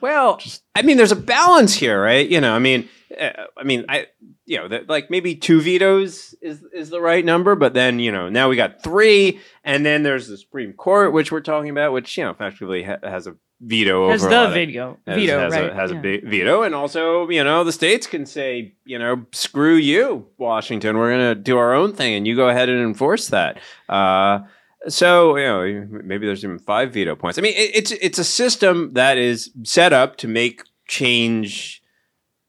[0.00, 0.40] Well,
[0.74, 2.28] I mean, there's a balance here, right?
[2.28, 2.88] You know, I mean,
[3.20, 4.06] uh, I mean, I,
[4.46, 8.12] you know, that like maybe two vetoes is is the right number, but then you
[8.12, 11.92] know now we got three, and then there's the Supreme Court, which we're talking about,
[11.92, 14.98] which you know effectively ha- has a veto Has over the lot of- has, veto
[15.06, 15.70] has right?
[15.70, 15.98] a, has Yeah.
[15.98, 20.26] a big veto, and also you know the states can say you know screw you,
[20.38, 23.58] Washington, we're gonna do our own thing, and you go ahead and enforce that.
[23.88, 24.40] Uh,
[24.88, 27.38] so you know maybe there's even five veto points.
[27.38, 31.82] I mean it, it's it's a system that is set up to make change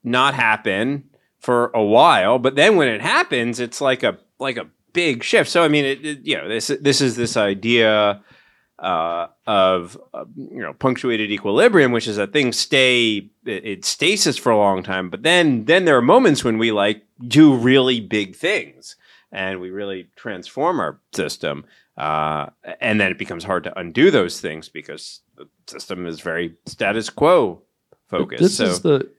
[0.04, 1.04] not happen
[1.40, 5.50] for a while, but then when it happens, it's like a like a big shift.
[5.50, 8.22] So I mean, it, it- you know this this is this idea
[8.80, 14.52] uh, of uh, you know punctuated equilibrium, which is that things stay it, stasis for
[14.52, 18.36] a long time, but then then there are moments when we like do really big
[18.36, 18.96] things
[19.32, 21.64] and we really transform our system,
[21.98, 22.48] uh,
[22.80, 27.10] and then it becomes hard to undo those things because the system is very status
[27.10, 27.62] quo
[28.08, 28.42] focused.
[28.42, 29.10] This so is the.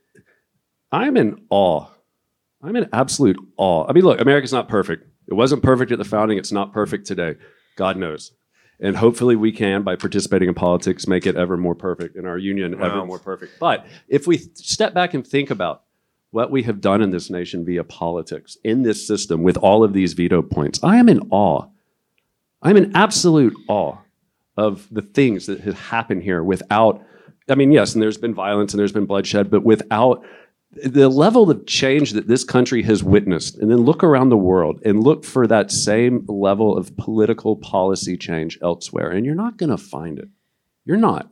[0.91, 1.87] I'm in awe.
[2.63, 3.87] I'm in absolute awe.
[3.89, 5.07] I mean, look, America's not perfect.
[5.27, 6.39] It wasn't perfect at the founding.
[6.39, 7.37] It's not perfect today.
[7.77, 8.33] God knows.
[8.81, 12.37] And hopefully, we can, by participating in politics, make it ever more perfect in our
[12.37, 13.53] union, ever more perfect.
[13.61, 15.85] But if we step back and think about
[16.33, 19.93] what we have done in this nation via politics, in this system, with all of
[19.93, 21.67] these veto points, I am in awe.
[22.63, 23.97] I'm in absolute awe
[24.57, 27.05] of the things that have happened here without
[27.49, 30.25] I mean, yes, and there's been violence and there's been bloodshed, but without
[30.73, 34.81] the level of change that this country has witnessed, and then look around the world
[34.85, 39.71] and look for that same level of political policy change elsewhere, and you're not going
[39.71, 40.29] to find it.
[40.85, 41.31] You're not.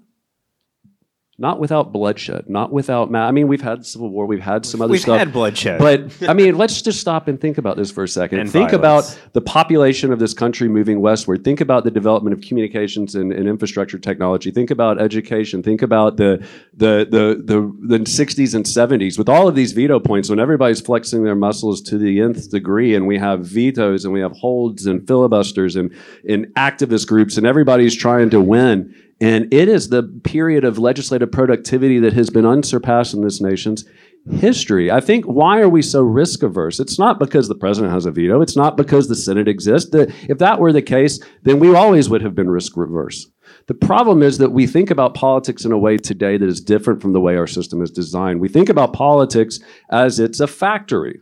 [1.41, 3.11] Not without bloodshed, not without.
[3.11, 5.19] Ma- I mean, we've had civil war, we've had some other we've stuff.
[5.19, 8.41] had bloodshed, But I mean, let's just stop and think about this for a second.
[8.41, 9.15] And think violence.
[9.15, 11.43] about the population of this country moving westward.
[11.43, 14.51] Think about the development of communications and, and infrastructure technology.
[14.51, 15.63] Think about education.
[15.63, 19.99] Think about the the the the the sixties and seventies with all of these veto
[19.99, 24.13] points when everybody's flexing their muscles to the nth degree, and we have vetoes and
[24.13, 25.91] we have holds and filibusters and
[26.29, 28.95] and activist groups, and everybody's trying to win.
[29.21, 33.85] And it is the period of legislative productivity that has been unsurpassed in this nation's
[34.33, 34.91] history.
[34.91, 36.81] I think why are we so risk averse?
[36.81, 38.41] It's not because the president has a veto.
[38.41, 39.91] It's not because the Senate exists.
[39.95, 43.27] If that were the case, then we always would have been risk averse.
[43.67, 47.03] The problem is that we think about politics in a way today that is different
[47.03, 48.41] from the way our system is designed.
[48.41, 49.59] We think about politics
[49.91, 51.21] as it's a factory.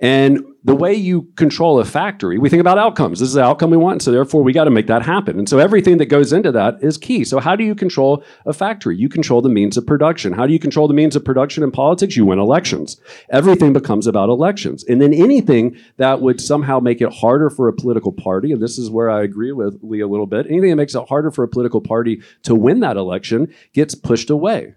[0.00, 3.20] And the way you control a factory, we think about outcomes.
[3.20, 5.38] This is the outcome we want, so therefore we got to make that happen.
[5.38, 7.24] And so everything that goes into that is key.
[7.24, 8.96] So how do you control a factory?
[8.96, 10.34] You control the means of production.
[10.34, 12.16] How do you control the means of production in politics?
[12.16, 13.00] You win elections.
[13.30, 14.84] Everything becomes about elections.
[14.84, 18.78] And then anything that would somehow make it harder for a political party, and this
[18.78, 21.42] is where I agree with Lee a little bit, anything that makes it harder for
[21.42, 24.74] a political party to win that election gets pushed away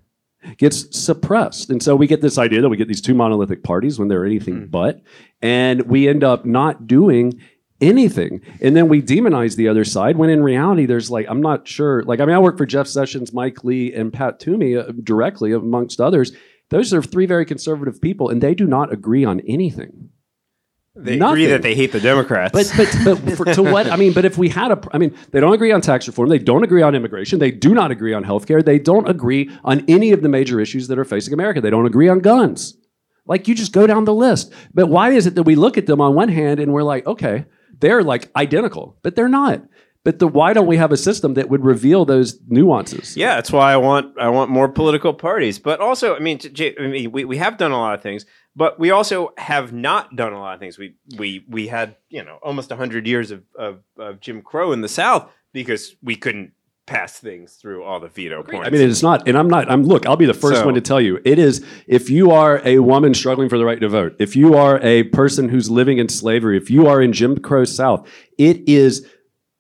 [0.58, 1.70] gets suppressed.
[1.70, 4.26] And so we get this idea that we get these two monolithic parties when they're
[4.26, 5.02] anything but,
[5.42, 7.40] and we end up not doing
[7.82, 8.42] anything.
[8.62, 12.04] And then we demonize the other side when in reality, there's like, I'm not sure.
[12.04, 15.52] Like, I mean, I work for Jeff Sessions, Mike Lee, and Pat Toomey uh, directly,
[15.52, 16.32] amongst others.
[16.70, 20.10] Those are three very conservative people, and they do not agree on anything.
[20.96, 21.34] They Nothing.
[21.34, 22.52] agree that they hate the Democrats.
[22.54, 25.16] But but but for, to what I mean, but if we had a, I mean,
[25.32, 26.30] they don't agree on tax reform.
[26.30, 27.40] They don't agree on immigration.
[27.40, 28.64] They do not agree on healthcare.
[28.64, 31.62] They don't agree on any of the major issues that are facing America.
[31.62, 32.78] They don't agree on guns.
[33.26, 34.54] Like you just go down the list.
[34.74, 37.08] But why is it that we look at them on one hand and we're like,
[37.08, 37.46] okay,
[37.80, 39.64] they're like identical, but they're not.
[40.04, 43.16] But the, why don't we have a system that would reveal those nuances?
[43.16, 45.60] Yeah, that's why I want I want more political parties.
[45.60, 48.26] But also, I mean, I mean, we, we have done a lot of things,
[48.56, 50.78] but we also have not done a lot of things.
[50.78, 54.82] We we we had you know almost hundred years of, of, of Jim Crow in
[54.82, 56.54] the South because we couldn't
[56.86, 58.68] pass things through all the veto points.
[58.68, 59.72] I mean, it's not, and I'm not.
[59.72, 60.06] I'm look.
[60.06, 61.20] I'll be the first So- one to tell you.
[61.24, 61.66] It is.
[61.88, 65.04] If you are a woman struggling for the right to vote, if you are a
[65.04, 69.08] person who's living in slavery, if you are in Jim Crow South, it is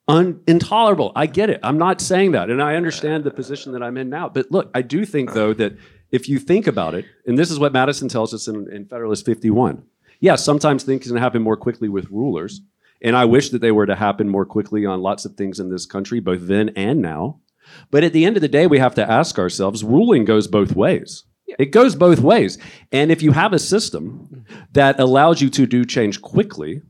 [0.08, 1.12] un- intolerable.
[1.16, 1.60] I get it.
[1.64, 4.30] I'm not saying that, and I understand the position that I'm in now.
[4.30, 5.78] But look, I do think though that
[6.14, 9.26] if you think about it, and this is what Madison tells us in, in Federalist
[9.26, 9.84] 51.
[10.20, 12.62] Yeah, sometimes things can happen more quickly with rulers.
[13.02, 15.70] And I wish that they were to happen more quickly on lots of things in
[15.70, 17.40] this country, both then and now.
[17.90, 20.76] But at the end of the day, we have to ask ourselves ruling goes both
[20.76, 21.24] ways.
[21.60, 22.60] It goes both ways.
[22.92, 26.84] And if you have a system that allows you to do change quickly,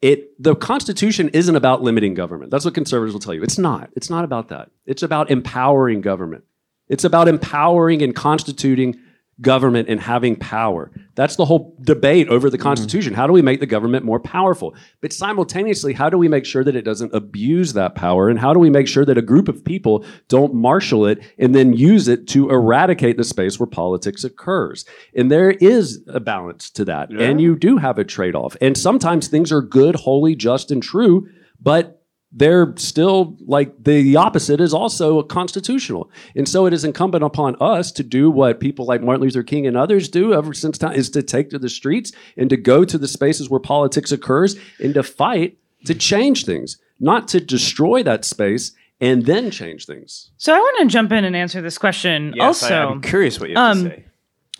[0.00, 2.52] it the Constitution isn't about limiting government.
[2.52, 3.42] That's what conservatives will tell you.
[3.42, 3.90] It's not.
[3.96, 4.70] It's not about that.
[4.86, 6.44] It's about empowering government.
[6.88, 8.96] It's about empowering and constituting
[9.40, 10.92] government and having power.
[11.16, 12.62] That's the whole debate over the mm.
[12.62, 13.14] Constitution.
[13.14, 14.74] How do we make the government more powerful?
[15.00, 18.28] But simultaneously, how do we make sure that it doesn't abuse that power?
[18.28, 21.54] And how do we make sure that a group of people don't marshal it and
[21.54, 24.84] then use it to eradicate the space where politics occurs?
[25.16, 27.10] And there is a balance to that.
[27.10, 28.56] And you do have a trade off.
[28.60, 31.28] And sometimes things are good, holy, just, and true,
[31.60, 32.03] but
[32.36, 36.10] they're still like the opposite is also constitutional.
[36.34, 39.66] And so it is incumbent upon us to do what people like Martin Luther King
[39.66, 42.84] and others do ever since time is to take to the streets and to go
[42.84, 48.02] to the spaces where politics occurs and to fight to change things, not to destroy
[48.02, 50.30] that space and then change things.
[50.36, 52.32] So I want to jump in and answer this question.
[52.34, 54.04] Yes, I, also, am curious what you have um, to say.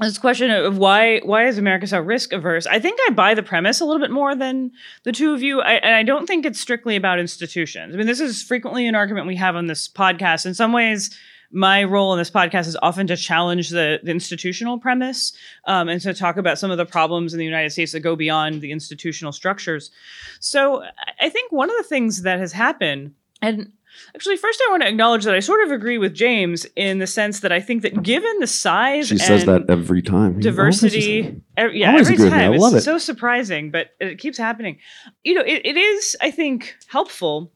[0.00, 2.66] This question of why why is America so risk averse?
[2.66, 4.72] I think I buy the premise a little bit more than
[5.04, 7.94] the two of you, I, and I don't think it's strictly about institutions.
[7.94, 10.46] I mean, this is frequently an argument we have on this podcast.
[10.46, 11.16] In some ways,
[11.52, 15.32] my role in this podcast is often to challenge the, the institutional premise
[15.66, 18.16] um, and to talk about some of the problems in the United States that go
[18.16, 19.92] beyond the institutional structures.
[20.40, 20.88] So I-
[21.20, 23.70] I think one of the things that has happened, and
[24.14, 27.06] Actually, first I want to acknowledge that I sort of agree with James in the
[27.06, 30.40] sense that I think that given the size She says that every time.
[30.40, 32.38] diversity, ev- yeah, every agree with me.
[32.38, 32.80] time I it's it.
[32.82, 34.78] so surprising, but it keeps happening.
[35.22, 37.52] You know, it, it is I think helpful,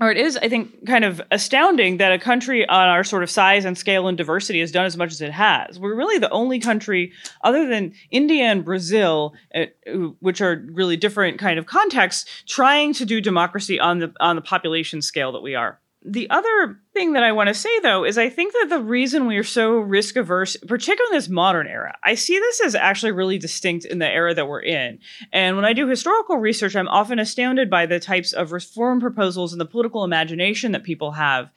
[0.00, 3.30] or it is I think kind of astounding that a country on our sort of
[3.30, 5.78] size and scale and diversity has done as much as it has.
[5.78, 9.66] We're really the only country other than India and Brazil, uh,
[10.20, 14.42] which are really different kind of contexts, trying to do democracy on the on the
[14.42, 15.80] population scale that we are.
[16.04, 19.26] The other thing that I want to say though is I think that the reason
[19.26, 23.10] we are so risk averse, particularly in this modern era, I see this as actually
[23.10, 25.00] really distinct in the era that we're in.
[25.32, 29.52] And when I do historical research, I'm often astounded by the types of reform proposals
[29.52, 31.50] and the political imagination that people have,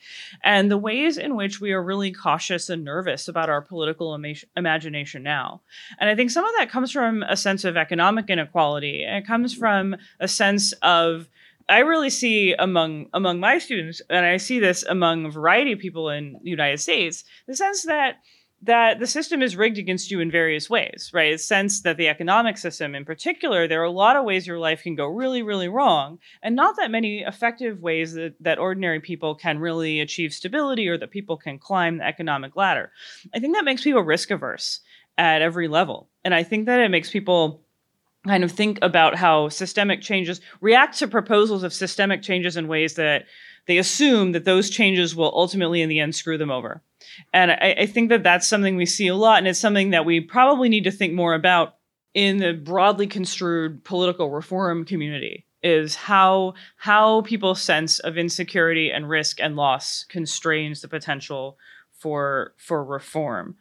[0.44, 4.34] and the ways in which we are really cautious and nervous about our political ima-
[4.58, 5.62] imagination now.
[6.00, 9.28] And I think some of that comes from a sense of economic inequality, and it
[9.28, 11.30] comes from a sense of
[11.70, 15.80] I really see among among my students, and I see this among a variety of
[15.80, 18.18] people in the United States, the sense that
[18.64, 21.34] that the system is rigged against you in various ways, right?
[21.34, 24.60] A sense that the economic system, in particular, there are a lot of ways your
[24.60, 29.00] life can go really, really wrong, and not that many effective ways that, that ordinary
[29.00, 32.92] people can really achieve stability or that people can climb the economic ladder.
[33.34, 34.82] I think that makes people risk averse
[35.18, 37.64] at every level, and I think that it makes people
[38.26, 42.96] kind of think about how systemic changes react to proposals of systemic changes in ways
[42.96, 43.26] that
[43.68, 46.82] they assume that those changes will ultimately in the end screw them over.
[47.34, 50.06] And I, I think that that's something we see a lot and it's something that
[50.06, 51.76] we probably need to think more about
[52.14, 59.08] in the broadly construed political reform community is how how people's sense of insecurity and
[59.08, 61.58] risk and loss constrains the potential
[62.00, 63.56] for for reform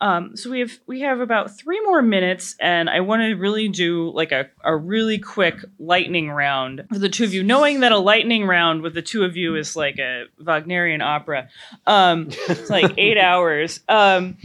[0.00, 3.68] um, so we have we have about three more minutes, and I want to really
[3.68, 7.92] do like a, a really quick lightning round for the two of you, knowing that
[7.92, 11.50] a lightning round with the two of you is like a Wagnerian opera.
[11.86, 13.80] Um, it's like eight hours.
[13.88, 14.38] Um,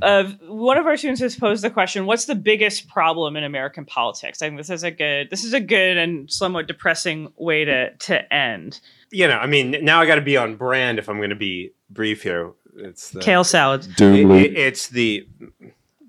[0.00, 3.84] uh, one of our students has posed the question: What's the biggest problem in American
[3.84, 4.40] politics?
[4.40, 7.90] I think this is a good this is a good and somewhat depressing way to
[7.94, 8.80] to end.
[9.10, 11.36] You know, I mean, now I got to be on brand if I'm going to
[11.36, 12.52] be brief here.
[12.76, 13.84] It's the Kale salad.
[13.84, 14.52] It- Doom it- loop.
[14.56, 15.26] it's the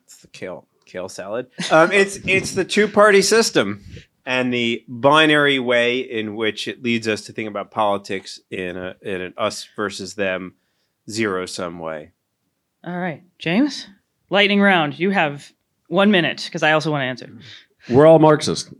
[0.03, 1.47] it's the kale kale salad.
[1.72, 3.84] Um, it's it's the two party system
[4.26, 8.95] and the binary way in which it leads us to think about politics in a
[9.01, 10.55] in an us versus them
[11.09, 12.11] zero sum way.
[12.86, 13.88] All right, James,
[14.30, 14.97] lightning round.
[14.99, 15.51] You have
[15.89, 17.30] one minute because I also want to answer.
[17.89, 18.74] We're all Marxist.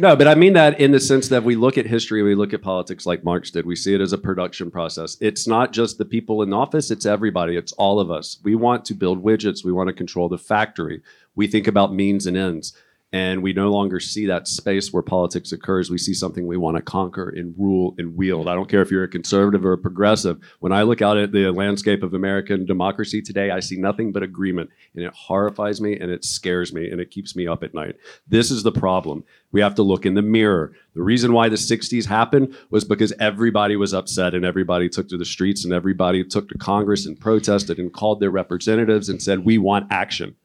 [0.00, 2.52] No, but I mean that in the sense that we look at history, we look
[2.52, 3.66] at politics like Marx did.
[3.66, 5.16] We see it as a production process.
[5.20, 8.38] It's not just the people in office, it's everybody, it's all of us.
[8.42, 11.02] We want to build widgets, we want to control the factory.
[11.34, 12.74] We think about means and ends
[13.12, 15.90] and we no longer see that space where politics occurs.
[15.90, 18.48] We see something we want to conquer and rule and wield.
[18.48, 20.38] I don't care if you're a conservative or a progressive.
[20.60, 24.22] When I look out at the landscape of American democracy today, I see nothing but
[24.22, 27.74] agreement, and it horrifies me and it scares me and it keeps me up at
[27.74, 27.96] night.
[28.26, 29.24] This is the problem.
[29.52, 30.74] We have to look in the mirror.
[30.94, 35.16] The reason why the 60s happened was because everybody was upset and everybody took to
[35.16, 39.46] the streets and everybody took to Congress and protested and called their representatives and said,
[39.46, 40.36] We want action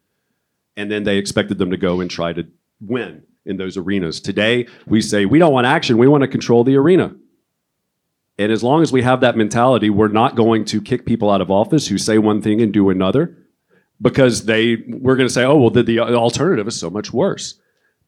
[0.75, 2.47] and then they expected them to go and try to
[2.79, 4.21] win in those arenas.
[4.21, 7.15] Today, we say we don't want action, we want to control the arena.
[8.39, 11.41] And as long as we have that mentality, we're not going to kick people out
[11.41, 13.37] of office who say one thing and do another
[14.01, 17.59] because they we're going to say, oh, well, the, the alternative is so much worse.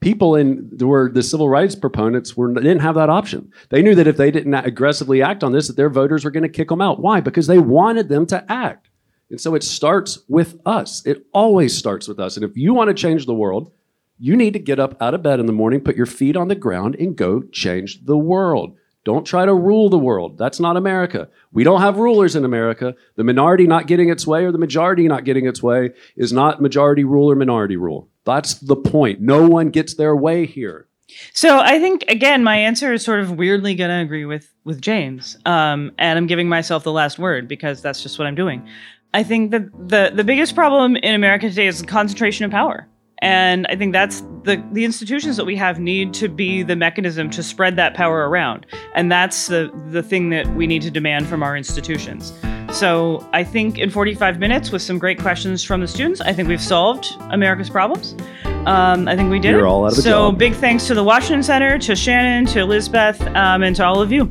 [0.02, 3.52] People in were the civil rights proponents were didn't have that option.
[3.70, 6.44] They knew that if they didn't aggressively act on this, that their voters were going
[6.44, 7.00] to kick them out.
[7.00, 7.22] Why?
[7.22, 8.90] Because they wanted them to act.
[9.30, 11.06] And so it starts with us.
[11.06, 12.38] It always starts with us.
[12.38, 13.72] And if you want to change the world,
[14.20, 16.48] you need to get up out of bed in the morning, put your feet on
[16.48, 18.78] the ground, and go change the world.
[19.04, 20.38] Don't try to rule the world.
[20.38, 21.30] That's not America.
[21.52, 22.96] We don't have rulers in America.
[23.18, 26.62] The minority not getting its way or the majority not getting its way is not
[26.62, 28.10] majority rule or minority rule.
[28.24, 29.22] That's the point.
[29.22, 30.88] No one gets their way here.
[31.34, 34.82] So I think again, my answer is sort of weirdly going to agree with with
[34.82, 38.68] James, um, and I'm giving myself the last word because that's just what I'm doing.
[39.16, 42.86] I think that the the biggest problem in America today is the concentration of power.
[43.20, 47.30] And I think that's the the institutions that we have need to be the mechanism
[47.30, 48.66] to spread that power around.
[48.94, 52.34] And that's the the thing that we need to demand from our institutions.
[52.74, 56.50] So I think in 45 minutes with some great questions from the students, I think
[56.50, 58.18] we've solved America's problems.
[58.66, 59.52] Um, I think we did.
[59.52, 60.40] You're all out of a so job.
[60.40, 64.12] big thanks to the Washington Center, to Shannon, to Elizabeth, um, and to all of
[64.12, 64.26] you.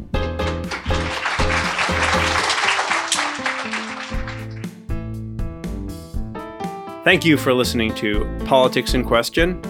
[7.05, 9.61] Thank you for listening to Politics in Question.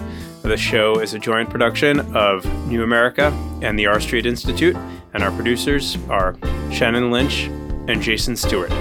[0.43, 3.25] The show is a joint production of New America
[3.61, 4.77] and the R Street Institute,
[5.13, 6.37] and our producers are
[6.71, 7.47] Shannon Lynch
[7.89, 8.71] and Jason Stewart.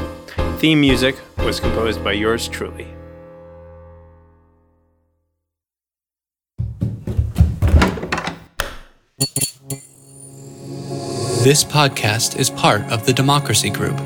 [0.58, 2.86] Theme music was composed by yours truly.
[11.42, 13.98] This podcast is part of the Democracy Group